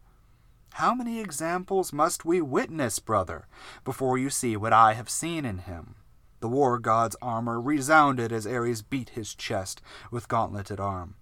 [0.76, 3.46] How many examples must we witness, brother,
[3.82, 5.94] before you see what I have seen in him?
[6.40, 11.14] The war god's armor resounded as Ares beat his chest with gauntleted arm.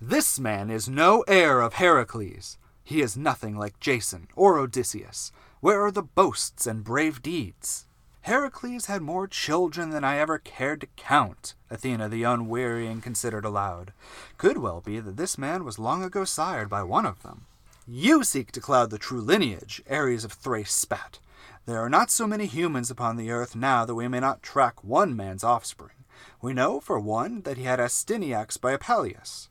[0.00, 2.56] This man is no heir of Heracles.
[2.82, 5.32] He is nothing like Jason or Odysseus.
[5.60, 7.86] Where are the boasts and brave deeds?
[8.22, 13.92] Heracles had more children than I ever cared to count, Athena the unwearying considered aloud.
[14.38, 17.44] Could well be that this man was long ago sired by one of them.
[17.86, 21.18] You seek to cloud the true lineage, Ares of Thrace spat.
[21.66, 24.82] There are not so many humans upon the earth now that we may not track
[24.82, 26.04] one man's offspring.
[26.40, 29.48] We know, for one, that he had Astyanax by Apelleus.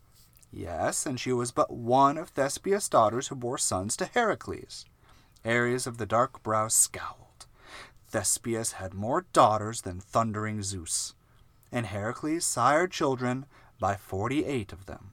[0.51, 4.85] Yes, and she was but one of Thespius' daughters who bore sons to Heracles.
[5.45, 7.45] Ares of the dark brow scowled.
[8.09, 11.13] Thespius had more daughters than thundering Zeus,
[11.71, 13.45] and Heracles sired children
[13.79, 15.12] by forty-eight of them.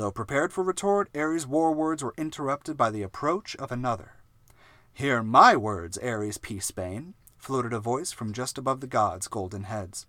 [0.00, 4.14] Though prepared for retort, Ares' war words were interrupted by the approach of another.
[4.94, 10.06] Hear my words, Ares Peacebane, floated a voice from just above the gods' golden heads.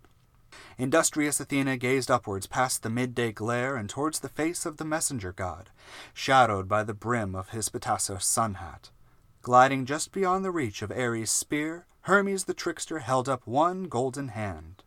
[0.78, 5.30] Industrious Athena gazed upwards past the midday glare and towards the face of the messenger
[5.30, 5.68] god,
[6.14, 8.88] shadowed by the brim of his petasos sun hat.
[9.42, 14.28] Gliding just beyond the reach of Ares' spear, Hermes the trickster held up one golden
[14.28, 14.84] hand.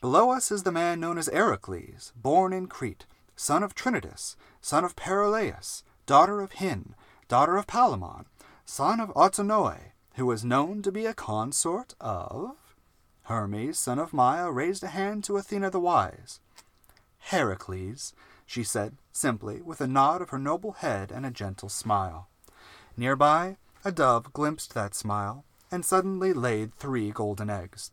[0.00, 4.84] Below us is the man known as Heracles, born in Crete, son of Trinidas, son
[4.84, 6.94] of Perilaus, daughter of Hin,
[7.28, 8.24] daughter of Palamon,
[8.64, 12.56] son of Autonoe, who was known to be a consort of.
[13.24, 16.40] Hermes, son of Maia, raised a hand to Athena the Wise.
[17.18, 18.14] Heracles,
[18.46, 22.28] she said, simply, with a nod of her noble head and a gentle smile.
[22.96, 27.90] Nearby, a dove glimpsed that smile, and suddenly laid three golden eggs.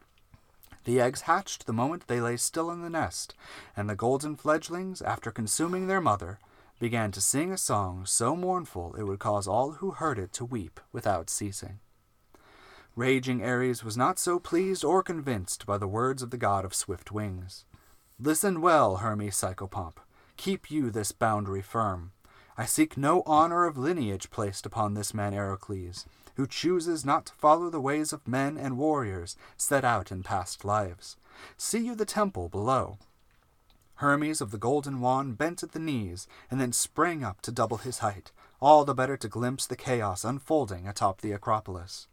[0.85, 3.33] The eggs hatched the moment they lay still in the nest,
[3.75, 6.39] and the golden fledglings, after consuming their mother,
[6.79, 10.45] began to sing a song so mournful it would cause all who heard it to
[10.45, 11.79] weep without ceasing.
[12.95, 16.75] Raging Ares was not so pleased or convinced by the words of the god of
[16.75, 17.65] swift wings.
[18.19, 19.97] Listen well, Hermes Psychopomp.
[20.37, 22.11] Keep you this boundary firm.
[22.57, 27.33] I seek no honor of lineage placed upon this man Heracles, who chooses not to
[27.33, 31.17] follow the ways of men and warriors set out in past lives.
[31.57, 32.97] See you the temple below.
[33.95, 37.77] Hermes of the golden wand bent at the knees and then sprang up to double
[37.77, 42.07] his height, all the better to glimpse the chaos unfolding atop the Acropolis.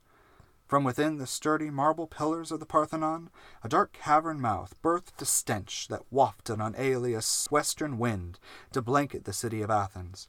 [0.70, 3.30] From within the sturdy marble pillars of the Parthenon,
[3.64, 8.38] a dark cavern mouth birthed a stench that wafted on Aeolus' western wind
[8.70, 10.28] to blanket the city of Athens.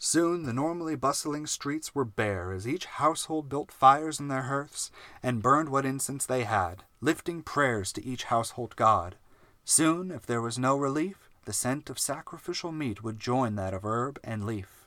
[0.00, 4.92] Soon the normally bustling streets were bare as each household built fires in their hearths
[5.24, 9.16] and burned what incense they had, lifting prayers to each household god.
[9.64, 13.84] Soon, if there was no relief, the scent of sacrificial meat would join that of
[13.84, 14.86] herb and leaf.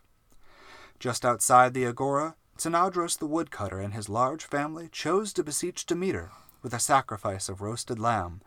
[0.98, 6.32] Just outside the agora, Tanaudros the woodcutter and his large family chose to beseech Demeter
[6.62, 8.42] with a sacrifice of roasted lamb,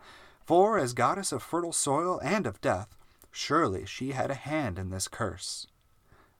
[0.45, 2.95] for as goddess of fertile soil and of death,
[3.31, 5.67] surely she had a hand in this curse.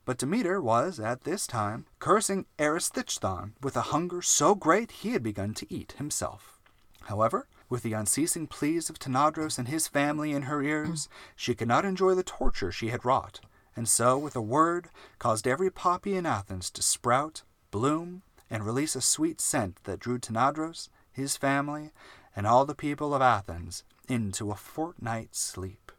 [0.05, 5.23] But Demeter was, at this time, cursing Erysichthon with a hunger so great he had
[5.23, 6.59] begun to eat himself.
[7.05, 11.67] However, with the unceasing pleas of Tanaudros and his family in her ears, she could
[11.67, 13.39] not enjoy the torture she had wrought,
[13.75, 17.41] and so, with a word, caused every poppy in Athens to sprout
[17.71, 21.91] bloom, and release a sweet scent that drew Tanaudros, his family,
[22.35, 25.91] and all the people of Athens into a fortnight's sleep.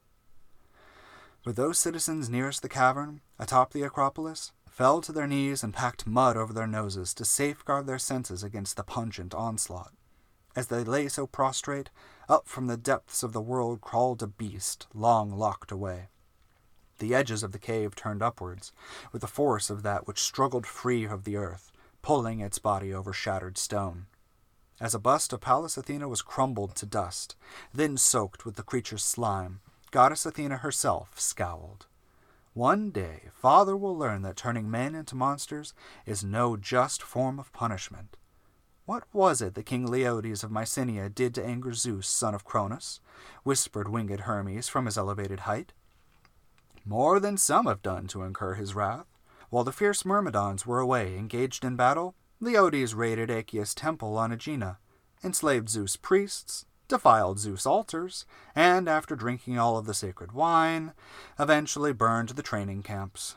[1.44, 6.06] But those citizens nearest the cavern, atop the Acropolis, fell to their knees and packed
[6.06, 9.92] mud over their noses to safeguard their senses against the pungent onslaught.
[10.54, 11.90] As they lay so prostrate,
[12.28, 16.08] up from the depths of the world crawled a beast, long locked away.
[16.98, 18.72] The edges of the cave turned upwards,
[19.12, 23.12] with the force of that which struggled free of the earth, pulling its body over
[23.12, 24.06] shattered stone.
[24.80, 27.36] As a bust of Pallas Athena was crumbled to dust,
[27.72, 31.86] then soaked with the creature's slime, Goddess Athena herself scowled.
[32.56, 35.74] One day, Father will learn that turning men into monsters
[36.06, 38.16] is no just form of punishment.
[38.86, 43.00] What was it that King Leodes of Mycenae did to anger Zeus, son of Cronus?
[43.42, 45.74] whispered winged Hermes from his elevated height
[46.86, 49.04] more than some have done to incur his wrath.
[49.50, 54.78] While the fierce Myrmidons were away engaged in battle, Leodes raided Achaea's temple on Aegina,
[55.22, 60.92] enslaved Zeus' priests, defiled Zeus' altars, and after drinking all of the sacred wine,
[61.38, 63.34] eventually burned the training camps.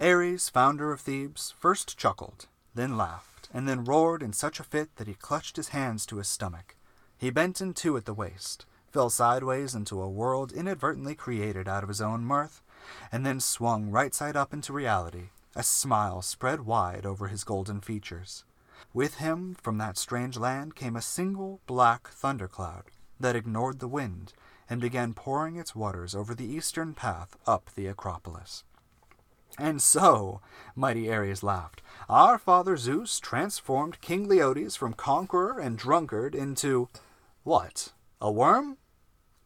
[0.00, 4.94] Ares, founder of Thebes, first chuckled, then laughed, and then roared in such a fit
[4.96, 6.76] that he clutched his hands to his stomach.
[7.16, 11.82] He bent in two at the waist, fell sideways into a world inadvertently created out
[11.82, 12.62] of his own mirth,
[13.10, 17.80] and then swung right side up into reality, a smile spread wide over his golden
[17.80, 18.44] features.
[18.92, 22.84] With him from that strange land came a single black thundercloud
[23.20, 24.32] that ignored the wind
[24.68, 28.64] and began pouring its waters over the eastern path up the Acropolis.
[29.58, 30.40] And so,
[30.74, 36.88] mighty Ares laughed, our father Zeus transformed King Leodes from conqueror and drunkard into
[37.42, 37.92] what?
[38.20, 38.76] A worm?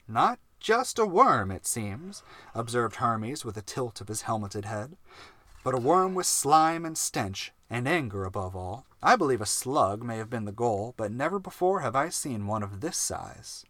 [0.09, 2.23] Not just a worm, it seems,
[2.55, 4.97] observed Hermes with a tilt of his helmeted head,
[5.63, 8.87] but a worm with slime and stench, and anger above all.
[9.03, 12.47] I believe a slug may have been the goal, but never before have I seen
[12.47, 13.65] one of this size.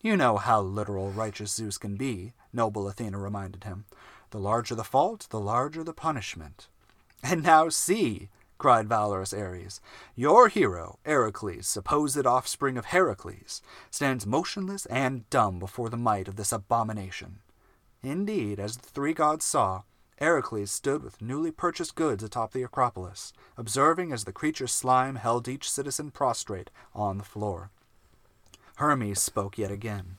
[0.00, 3.84] You know how literal righteous Zeus can be, noble Athena reminded him.
[4.30, 6.68] The larger the fault, the larger the punishment.
[7.22, 9.80] And now see, cried valorous Ares.
[10.14, 16.36] Your hero, Heracles, supposed offspring of Heracles, stands motionless and dumb before the might of
[16.36, 17.40] this abomination.
[18.02, 19.82] Indeed, as the three gods saw,
[20.20, 25.48] Heracles stood with newly purchased goods atop the Acropolis, observing as the creature's slime held
[25.48, 27.70] each citizen prostrate on the floor.
[28.76, 30.18] Hermes spoke yet again.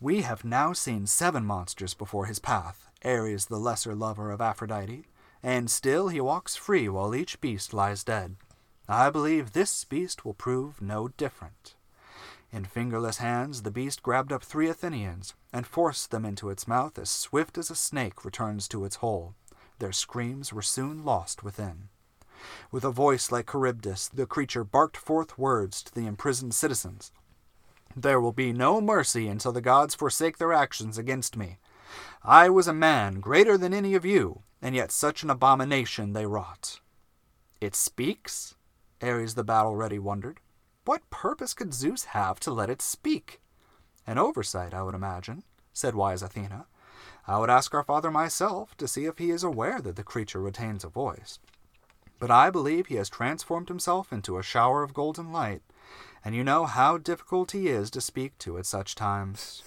[0.00, 5.06] We have now seen seven monsters before his path, Ares the lesser lover of Aphrodite,
[5.42, 8.36] and still he walks free while each beast lies dead.
[8.86, 11.75] I believe this beast will prove no different.
[12.52, 16.98] In fingerless hands, the beast grabbed up three Athenians and forced them into its mouth
[16.98, 19.34] as swift as a snake returns to its hole.
[19.78, 21.88] Their screams were soon lost within.
[22.70, 27.12] With a voice like Charybdis, the creature barked forth words to the imprisoned citizens.
[27.94, 31.58] There will be no mercy until the gods forsake their actions against me.
[32.22, 36.26] I was a man greater than any of you, and yet such an abomination they
[36.26, 36.80] wrought.
[37.60, 38.54] It speaks?
[39.02, 40.40] Ares the battle ready wondered.
[40.86, 43.40] What purpose could Zeus have to let it speak?
[44.06, 46.66] An oversight, I would imagine, said wise Athena.
[47.26, 50.40] I would ask our father myself to see if he is aware that the creature
[50.40, 51.40] retains a voice.
[52.20, 55.62] But I believe he has transformed himself into a shower of golden light,
[56.24, 59.64] and you know how difficult he is to speak to at such times.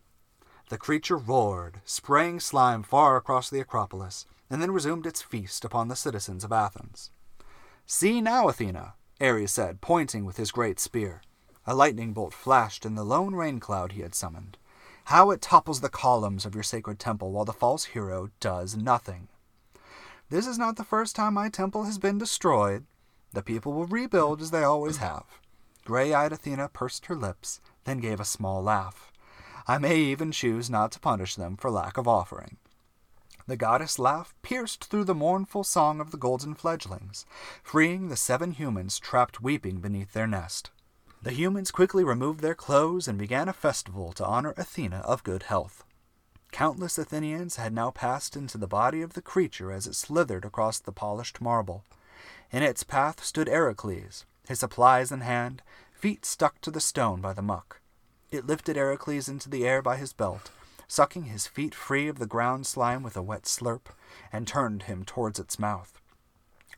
[0.68, 5.88] the creature roared, spraying slime far across the Acropolis, and then resumed its feast upon
[5.88, 7.10] the citizens of Athens.
[7.86, 11.22] See now, Athena, Ares said, pointing with his great spear.
[11.64, 14.58] A lightning bolt flashed in the lone rain cloud he had summoned.
[15.06, 19.28] How it topples the columns of your sacred temple while the false hero does nothing.
[20.28, 22.84] This is not the first time my temple has been destroyed.
[23.32, 25.24] The people will rebuild as they always have.
[25.84, 29.12] Gray eyed Athena pursed her lips, then gave a small laugh.
[29.68, 32.56] I may even choose not to punish them for lack of offering.
[33.52, 37.26] The goddess laugh pierced through the mournful song of the golden fledglings,
[37.62, 40.70] freeing the seven humans trapped weeping beneath their nest.
[41.20, 45.42] The humans quickly removed their clothes and began a festival to honor Athena of good
[45.42, 45.84] health.
[46.50, 50.78] Countless Athenians had now passed into the body of the creature as it slithered across
[50.78, 51.84] the polished marble.
[52.52, 55.60] In its path stood Heracles, his supplies in hand,
[55.92, 57.82] feet stuck to the stone by the muck.
[58.30, 60.50] It lifted Heracles into the air by his belt,
[60.92, 63.86] sucking his feet free of the ground slime with a wet slurp,
[64.30, 65.98] and turned him towards its mouth.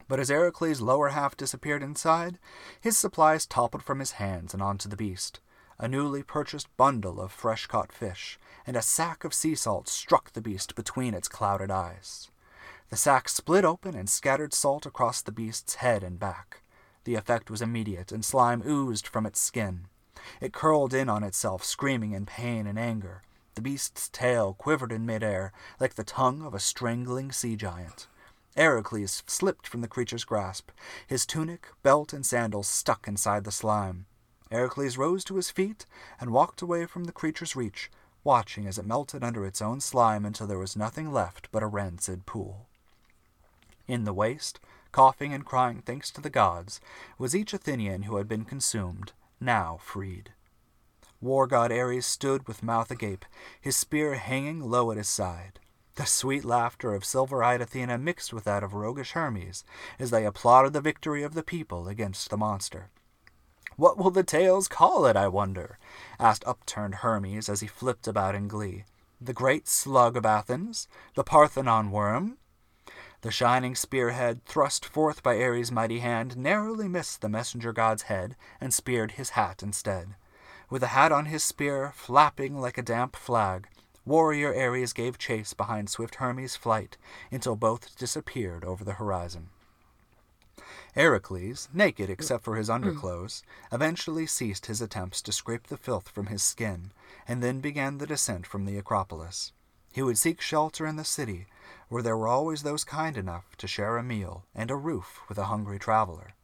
[0.06, 2.38] But as Heracles' lower half disappeared inside,
[2.80, 5.40] his supplies toppled from his hands and onto the beast.
[5.80, 10.32] A newly purchased bundle of fresh caught fish and a sack of sea salt struck
[10.32, 12.30] the beast between its clouded eyes.
[12.90, 16.62] The sack split open and scattered salt across the beast's head and back.
[17.02, 19.88] The effect was immediate, and slime oozed from its skin.
[20.40, 23.22] It curled in on itself, screaming in pain and anger.
[23.54, 28.08] The beast's tail quivered in midair like the tongue of a strangling sea giant.
[28.56, 30.70] Heracles slipped from the creature's grasp.
[31.06, 34.06] His tunic, belt, and sandals stuck inside the slime.
[34.50, 35.86] Heracles rose to his feet
[36.20, 37.90] and walked away from the creature's reach,
[38.22, 41.66] watching as it melted under its own slime until there was nothing left but a
[41.66, 42.66] rancid pool.
[43.86, 44.60] In the waste,
[44.92, 46.80] coughing and crying thanks to the gods,
[47.18, 50.32] was each Athenian who had been consumed, now freed.
[51.24, 53.24] War god Ares stood with mouth agape,
[53.58, 55.58] his spear hanging low at his side.
[55.94, 59.64] The sweet laughter of silver eyed Athena mixed with that of roguish Hermes
[59.98, 62.90] as they applauded the victory of the people against the monster.
[63.76, 65.78] What will the tales call it, I wonder?
[66.20, 68.84] asked upturned Hermes as he flipped about in glee.
[69.18, 70.88] The great slug of Athens?
[71.14, 72.36] The Parthenon worm?
[73.22, 78.36] The shining spearhead, thrust forth by Ares' mighty hand, narrowly missed the messenger god's head
[78.60, 80.16] and speared his hat instead.
[80.70, 83.68] With the hat on his spear, flapping like a damp flag,
[84.04, 86.96] warrior Ares gave chase behind swift Hermes' flight
[87.30, 89.50] until both disappeared over the horizon.
[90.94, 96.26] Heracles, naked except for his underclothes, eventually ceased his attempts to scrape the filth from
[96.26, 96.92] his skin,
[97.26, 99.52] and then began the descent from the Acropolis.
[99.92, 101.46] He would seek shelter in the city,
[101.88, 105.38] where there were always those kind enough to share a meal and a roof with
[105.38, 106.34] a hungry traveler.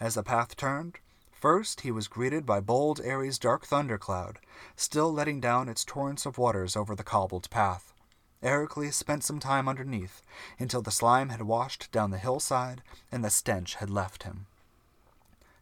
[0.00, 0.98] As the path turned,
[1.42, 4.38] First he was greeted by bold Ares' dark thundercloud,
[4.76, 7.92] still letting down its torrents of waters over the cobbled path.
[8.40, 10.22] Heracles spent some time underneath,
[10.60, 14.46] until the slime had washed down the hillside and the stench had left him.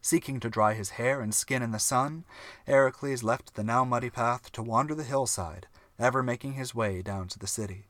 [0.03, 2.25] Seeking to dry his hair and skin in the sun,
[2.67, 5.67] Heracles left the now muddy path to wander the hillside,
[5.99, 7.87] ever making his way down to the city.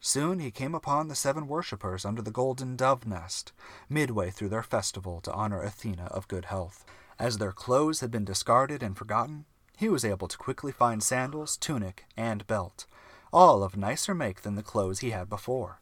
[0.00, 3.52] Soon he came upon the seven worshippers under the golden dove nest,
[3.90, 6.86] midway through their festival to honor Athena of good health.
[7.18, 9.44] As their clothes had been discarded and forgotten,
[9.76, 12.86] he was able to quickly find sandals, tunic, and belt,
[13.32, 15.80] all of nicer make than the clothes he had before.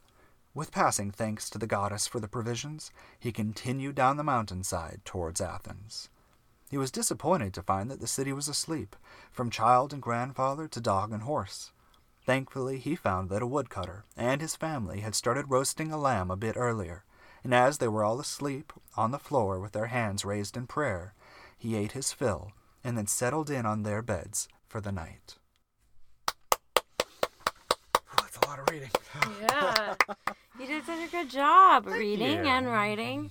[0.54, 5.40] With passing thanks to the goddess for the provisions, he continued down the mountainside towards
[5.40, 6.10] Athens.
[6.70, 8.96] He was disappointed to find that the city was asleep,
[9.30, 11.72] from child and grandfather to dog and horse.
[12.24, 16.36] Thankfully, he found that a woodcutter and his family had started roasting a lamb a
[16.36, 17.04] bit earlier,
[17.42, 21.14] and as they were all asleep on the floor with their hands raised in prayer,
[21.62, 22.50] he ate his fill,
[22.82, 25.36] and then settled in on their beds for the night.
[28.16, 28.90] That's a lot of reading.
[29.42, 29.94] yeah.
[30.60, 32.50] You did such a good job Thank reading you.
[32.50, 33.30] and writing.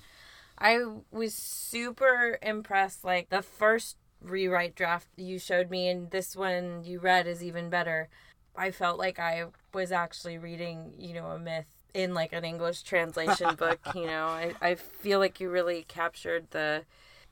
[0.58, 0.80] I
[1.12, 3.04] was super impressed.
[3.04, 7.70] Like the first rewrite draft you showed me, and this one you read is even
[7.70, 8.10] better.
[8.56, 12.82] I felt like I was actually reading, you know, a myth in like an English
[12.84, 13.80] translation book.
[13.94, 16.84] You know, I, I feel like you really captured the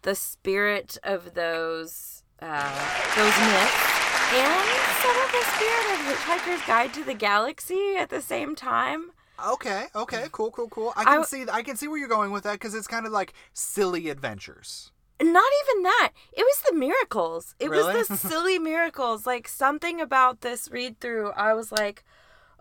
[0.04, 2.72] the spirit of those uh,
[3.16, 4.00] those myths
[4.32, 4.70] and
[5.02, 9.12] some of the spirit of Hitchhiker's Guide to the Galaxy at the same time.
[9.46, 10.94] Okay, okay, cool, cool, cool.
[10.96, 12.88] I I can w- see I can see where you're going with that because it's
[12.88, 14.92] kind of like silly adventures.
[15.22, 16.12] Not even that.
[16.32, 17.54] It was the miracles.
[17.60, 17.94] It Really?
[17.94, 19.26] was the silly miracles.
[19.26, 22.06] Like something about this read through, I was like,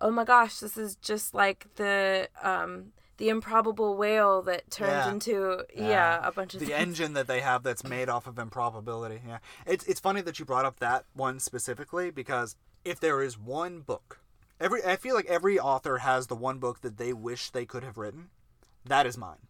[0.01, 5.11] oh my gosh, this is just like the um the improbable whale that turns Yeah.
[5.11, 6.79] into yeah, a bunch of the things.
[6.81, 9.21] engine that they have that's made off of improbability.
[9.27, 13.37] Yeah, it's it's funny that you brought up that one specifically because if there is
[13.39, 14.21] one book,
[14.61, 17.85] every I feel like every author has the one book that they wish they could
[17.85, 18.31] have written.
[18.85, 19.47] That is mine.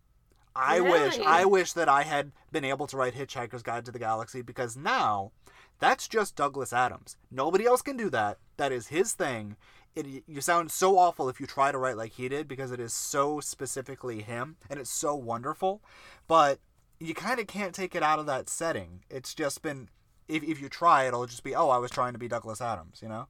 [0.56, 3.98] I wish I wish that I had been able to write Hitchhiker's Guide to the
[4.00, 5.30] Galaxy because now
[5.78, 7.16] that's just Douglas Adams.
[7.30, 8.38] Nobody else can do that.
[8.56, 9.56] That is his thing.
[9.97, 12.78] It, you sound so awful if you try to write like he did because it
[12.78, 15.82] is so specifically him and it's so wonderful.
[16.28, 16.61] But
[17.01, 19.05] you kind of can't take it out of that setting.
[19.11, 19.89] It's just been,
[20.28, 23.01] if, if you try, it'll just be, oh, I was trying to be Douglas Adams,
[23.03, 23.26] you know?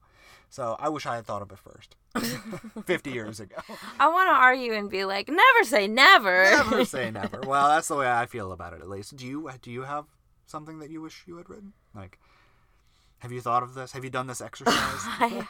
[0.49, 1.95] So I wish I had thought of it first
[2.85, 3.57] 50 years ago.
[3.99, 6.43] I want to argue and be like, never say never.
[6.43, 7.41] never say never.
[7.45, 9.15] Well, that's the way I feel about it, at least.
[9.15, 10.05] Do you do you have
[10.47, 11.73] something that you wish you had written?
[11.93, 12.17] Like,
[13.19, 13.91] have you thought of this?
[13.91, 14.73] Have you done this exercise?
[14.75, 15.47] I,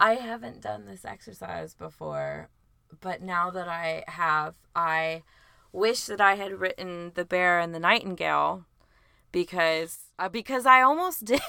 [0.00, 2.48] I haven't done this exercise before,
[3.00, 5.22] but now that I have, I
[5.72, 8.64] wish that I had written The Bear and the Nightingale
[9.30, 11.40] because uh, because I almost did.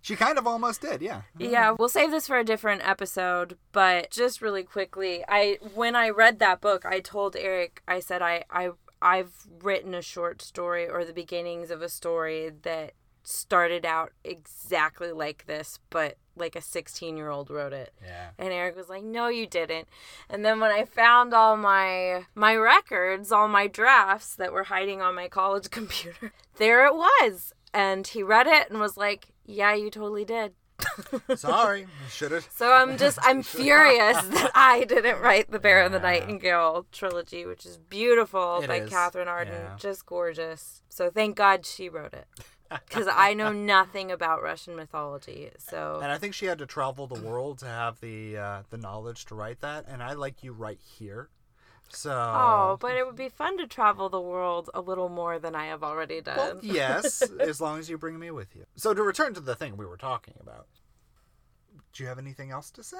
[0.00, 1.22] she kind of almost did, yeah.
[1.38, 6.08] Yeah, we'll save this for a different episode, but just really quickly, I when I
[6.08, 8.70] read that book, I told Eric, I said I I
[9.02, 9.32] I've
[9.62, 12.92] written a short story or the beginnings of a story that
[13.28, 17.92] started out exactly like this, but like a 16-year-old wrote it.
[18.04, 18.30] Yeah.
[18.38, 19.88] And Eric was like, "No, you didn't."
[20.30, 25.02] And then when I found all my my records, all my drafts that were hiding
[25.02, 27.52] on my college computer, there it was.
[27.74, 30.52] And he read it and was like, "Yeah, you totally did."
[31.36, 32.48] Sorry, should have.
[32.54, 37.44] So I'm just I'm furious that I didn't write the Bear and the Nightingale trilogy,
[37.44, 39.76] which is beautiful It by is, Katherine Arden, yeah.
[39.76, 40.82] just gorgeous.
[40.88, 42.26] So thank God she wrote it.
[42.70, 45.50] Because I know nothing about Russian mythology.
[45.58, 48.78] So And I think she had to travel the world to have the uh, the
[48.78, 49.86] knowledge to write that.
[49.88, 51.30] And I like you right here.
[51.90, 52.12] So.
[52.12, 55.66] Oh, but it would be fun to travel the world a little more than I
[55.66, 56.36] have already done.
[56.36, 58.66] Well, yes, as long as you bring me with you.
[58.76, 60.66] So to return to the thing we were talking about,
[61.92, 62.96] do you have anything else to say?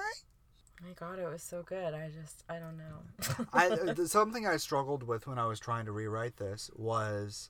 [0.81, 1.93] My God, it was so good.
[1.93, 3.45] I just, I don't know.
[3.53, 7.49] I something I struggled with when I was trying to rewrite this was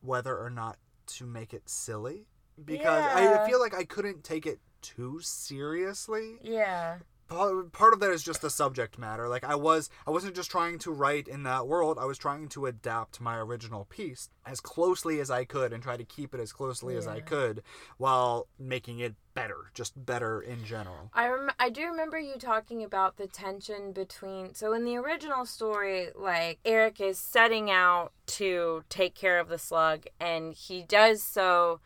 [0.00, 0.78] whether or not
[1.08, 2.26] to make it silly
[2.64, 6.38] because I feel like I couldn't take it too seriously.
[6.42, 6.98] yeah.
[7.28, 9.28] Part part of that is just the subject matter.
[9.28, 11.98] Like I was I wasn't just trying to write in that world.
[12.00, 15.98] I was trying to adapt my original piece as closely as I could and try
[15.98, 17.62] to keep it as closely as I could
[17.98, 21.10] while making it better, just better in general.
[21.12, 25.46] I rem- I do remember you talking about the tension between so in the original
[25.46, 31.22] story like Eric is setting out to take care of the slug and he does
[31.22, 31.80] so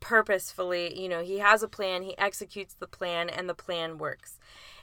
[0.00, 4.38] purposefully you know he has a plan he executes the plan and the plan works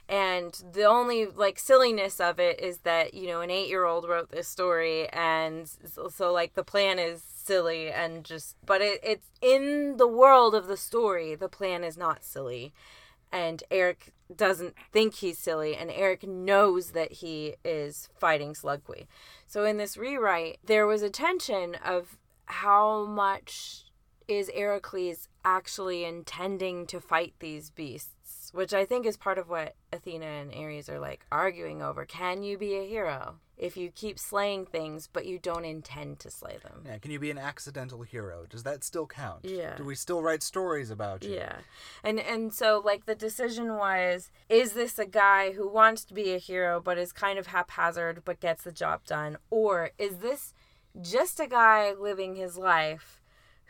[0.08, 4.46] and the only like silliness of it is that you know an 8-year-old wrote this
[4.46, 5.70] story and
[6.10, 10.66] so like the plan is silly and just but it, it's in the world of
[10.66, 12.72] the story the plan is not silly
[13.32, 19.06] and Eric doesn't think he's silly, and Eric knows that he is fighting Slugwy.
[19.46, 23.84] So in this rewrite, there was a tension of how much
[24.26, 28.25] is Ericles actually intending to fight these beasts,
[28.56, 32.04] which I think is part of what Athena and Ares are like arguing over.
[32.06, 36.30] Can you be a hero if you keep slaying things but you don't intend to
[36.30, 36.82] slay them?
[36.86, 38.46] Yeah, can you be an accidental hero?
[38.48, 39.44] Does that still count?
[39.44, 39.76] Yeah.
[39.76, 41.34] Do we still write stories about you?
[41.34, 41.56] Yeah.
[42.02, 46.32] And and so like the decision was is this a guy who wants to be
[46.32, 50.54] a hero but is kind of haphazard but gets the job done or is this
[51.00, 53.20] just a guy living his life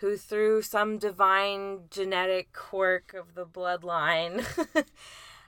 [0.00, 4.44] who through some divine genetic quirk of the bloodline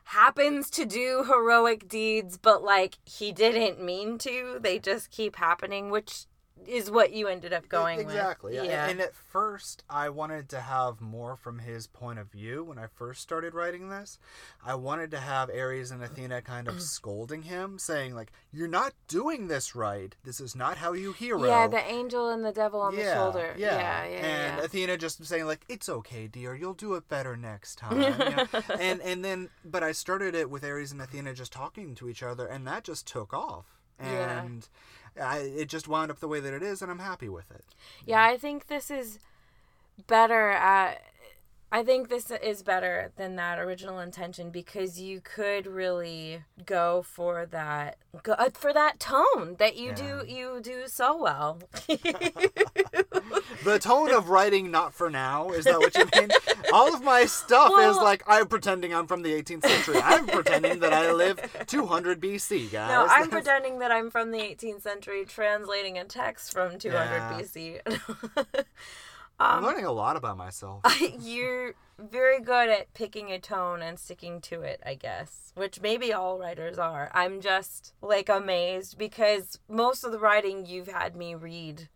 [0.05, 4.59] happens to do heroic deeds but like he didn't mean to.
[4.61, 6.27] They just keep happening which
[6.67, 8.55] is what you ended up going exactly.
[8.55, 8.89] with yeah.
[8.89, 12.87] And at first, I wanted to have more from his point of view when I
[12.87, 14.19] first started writing this.
[14.65, 18.95] I wanted to have Ares and Athena kind of scolding him, saying like, "You're not
[19.07, 20.15] doing this right.
[20.25, 23.55] This is not how you hero." Yeah, the angel and the devil on the shoulder.
[23.57, 24.65] Yeah, Yeah, yeah, and yeah.
[24.65, 26.55] Athena just saying like, "It's okay, dear.
[26.55, 28.47] You'll do it better next time." you know?
[28.81, 32.23] And and then, but I started it with Ares and Athena just talking to each
[32.23, 33.79] other, and that just took off.
[34.01, 34.47] Yeah.
[35.21, 37.65] I, it just wound up the way that it is, and I'm happy with it.
[38.07, 39.19] Yeah, I think this is
[40.07, 41.03] better at.
[41.71, 47.45] I think this is better than that original intention because you could really go for
[47.47, 51.61] that go, uh, for that tone that you do you do so well.
[53.65, 56.31] the tone of writing not for now is that what you mean
[56.73, 60.79] all of my stuff is like i'm pretending i'm from the 18th century i'm pretending
[60.81, 64.83] that i live 200 bc guys No, I'm That's- pretending that I'm from the 18th
[64.83, 67.39] century, translating a text from 200 Yeah.
[67.41, 67.81] BC.
[69.39, 70.83] I'm um, learning a lot about myself
[71.21, 76.13] You're very good at picking a tone and sticking to it, I guess, which maybe
[76.13, 77.11] all writers are.
[77.13, 81.89] I'm just like amazed because most of the writing you've had me read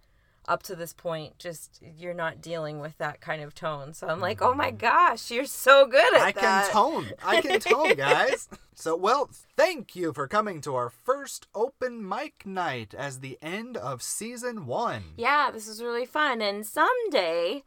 [0.49, 3.95] up to this point just you're not dealing with that kind of tone.
[3.95, 6.27] So I'm like, "Oh my gosh, you're so good at Mm-hmm.
[6.27, 7.11] I that." can tone.
[7.25, 8.49] I can tone, guys.
[8.75, 13.77] So, well, thank you for coming to our first open mic night as the end
[13.77, 15.05] of season one.
[15.17, 16.41] Yeah, this is really fun.
[16.43, 17.63] And someday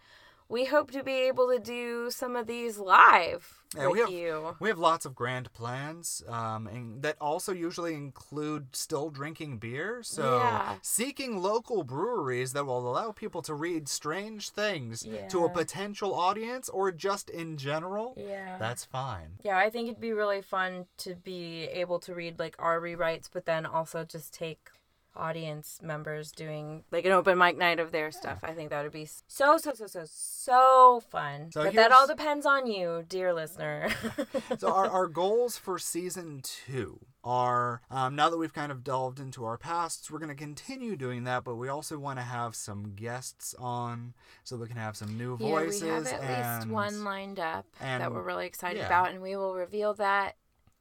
[0.49, 4.55] we hope to be able to do some of these live Yeah, we have you.
[4.59, 10.01] we have lots of grand plans, um, and that also usually include still drinking beer.
[10.03, 10.76] So, Yeah.
[10.82, 16.69] seeking local breweries that will allow people to read strange things to a potential audience
[16.69, 18.13] or just in general.
[18.17, 18.57] Yeah.
[18.57, 19.39] That's fine.
[19.43, 23.30] Yeah, I think it'd be really fun to be able to read like our rewrites,
[23.32, 24.69] but then also just take
[25.16, 28.39] audience members doing like an open mic night of their stuff.
[28.43, 31.51] I think that would be so so so so so fun.
[31.51, 33.89] So but that all depends on you, dear listener.
[34.57, 39.20] so our, our goals for season two are um, now that we've kind of delved
[39.20, 42.55] into our pasts we're going to continue doing that but we also want to have
[42.55, 44.13] some guests on
[44.43, 45.82] so we can have some new voices.
[45.82, 48.86] yeah, we have at and least one lined up that we're really excited yeah.
[48.86, 50.36] about, and we will reveal that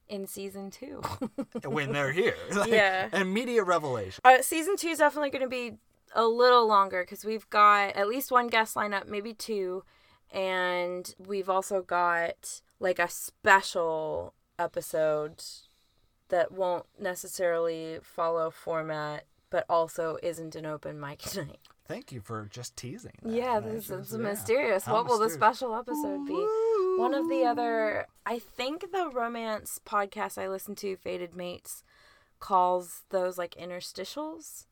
[0.09, 1.01] in season two.
[1.65, 3.09] when they're here Like, Yeah.
[3.13, 5.77] immediate revelation Uh, season two is definitely going to be
[6.13, 9.83] a little longer because we've got at least one guest lineup, maybe two,
[10.31, 15.43] and we've also got like a special episode
[16.29, 21.57] that won't necessarily follow format, but also isn't an open mic night.
[21.87, 23.31] thank you for just teasing that.
[23.33, 24.17] Yeah, this is- yeah.
[24.17, 24.85] mysterious.
[24.85, 26.47] How what will the special episode be?
[26.97, 31.83] One of the other, I think the romance podcast I listen to, Fated Mates,
[32.39, 34.65] calls those like interstitials.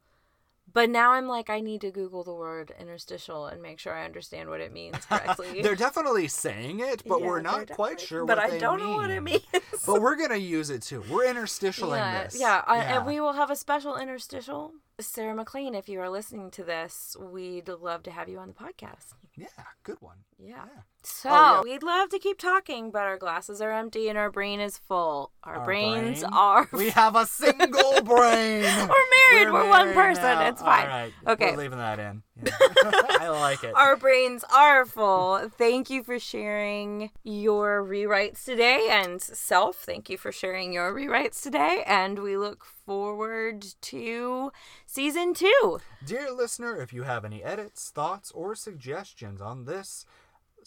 [0.71, 4.05] But now I'm like, I need to Google the word interstitial and make sure I
[4.05, 5.61] understand what it means correctly.
[5.63, 9.11] they're definitely saying it but Yeah, we're not quite sure But I don't know what
[9.11, 9.43] it means.
[9.85, 13.33] but we're gonna use it too we're interstitialing yeah, this yeah, uh, and we will
[13.33, 14.73] have a special interstitial.
[14.99, 18.53] Sarah MacLean, if you are listening to this, we'd love to have you on the
[18.53, 19.13] podcast.
[19.35, 19.47] yeah
[19.83, 20.65] good one Yeah.
[20.73, 20.81] Yeah.
[21.05, 21.61] So Oh, yeah.
[21.73, 25.31] we'd love to keep talking, but our glasses are empty and our brain is full.
[25.43, 26.33] Our, Our brains brain?
[26.33, 26.69] are.
[26.71, 28.87] we have a single brain We're
[29.31, 29.51] married.
[29.51, 30.23] We're, one married person.
[30.23, 30.47] now.
[30.47, 30.81] It's fine.
[30.83, 31.13] All right.
[31.27, 31.51] Okay.
[31.51, 32.23] We're leaving that in.
[32.45, 32.51] Yeah.
[33.19, 33.75] I like it.
[33.75, 35.49] Our brains are full.
[35.57, 39.75] Thank you for sharing your rewrites today and self.
[39.77, 41.83] Thank you for sharing your rewrites today.
[41.85, 44.51] And we look forward to
[44.85, 45.79] season two.
[46.05, 50.05] Dear listener, if you have any edits, thoughts, or suggestions on this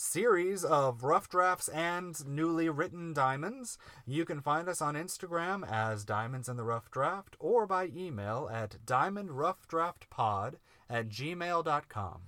[0.00, 6.04] series of rough drafts and newly written diamonds, you can find us on Instagram as
[6.04, 10.54] Diamonds in the Rough Draft or by email at diamondroughdraftpod
[10.88, 12.20] at gmail.com.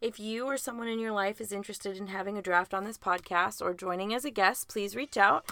[0.00, 2.96] If you or someone in your life is interested in having a draft on this
[2.96, 5.44] podcast or joining as a guest, please reach out.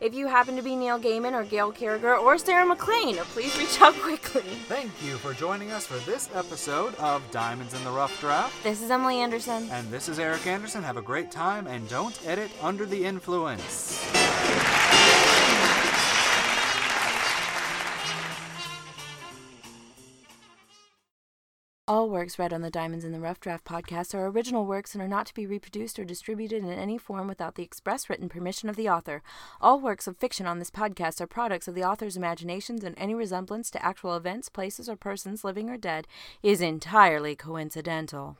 [0.00, 3.80] If you happen to be Neil Gaiman or Gail Carriger or Sarah MacLean, please reach
[3.80, 4.42] out quickly.
[4.68, 8.62] Thank you for joining us for this episode of Diamonds in the Rough Draft.
[8.62, 9.68] This is Emily Anderson.
[9.72, 10.84] And this is Eric Anderson.
[10.84, 14.04] Have a great time and don't edit under the influence.
[21.88, 25.00] All works read on the Diamonds in the Rough Draft podcast are original works and
[25.00, 28.68] are not to be reproduced or distributed in any form without the express written permission
[28.68, 29.22] of the author.
[29.60, 33.14] All works of fiction on this podcast are products of the author's imaginations, and any
[33.14, 36.08] resemblance to actual events, places, or persons, living or dead,
[36.42, 38.34] is entirely coincidental.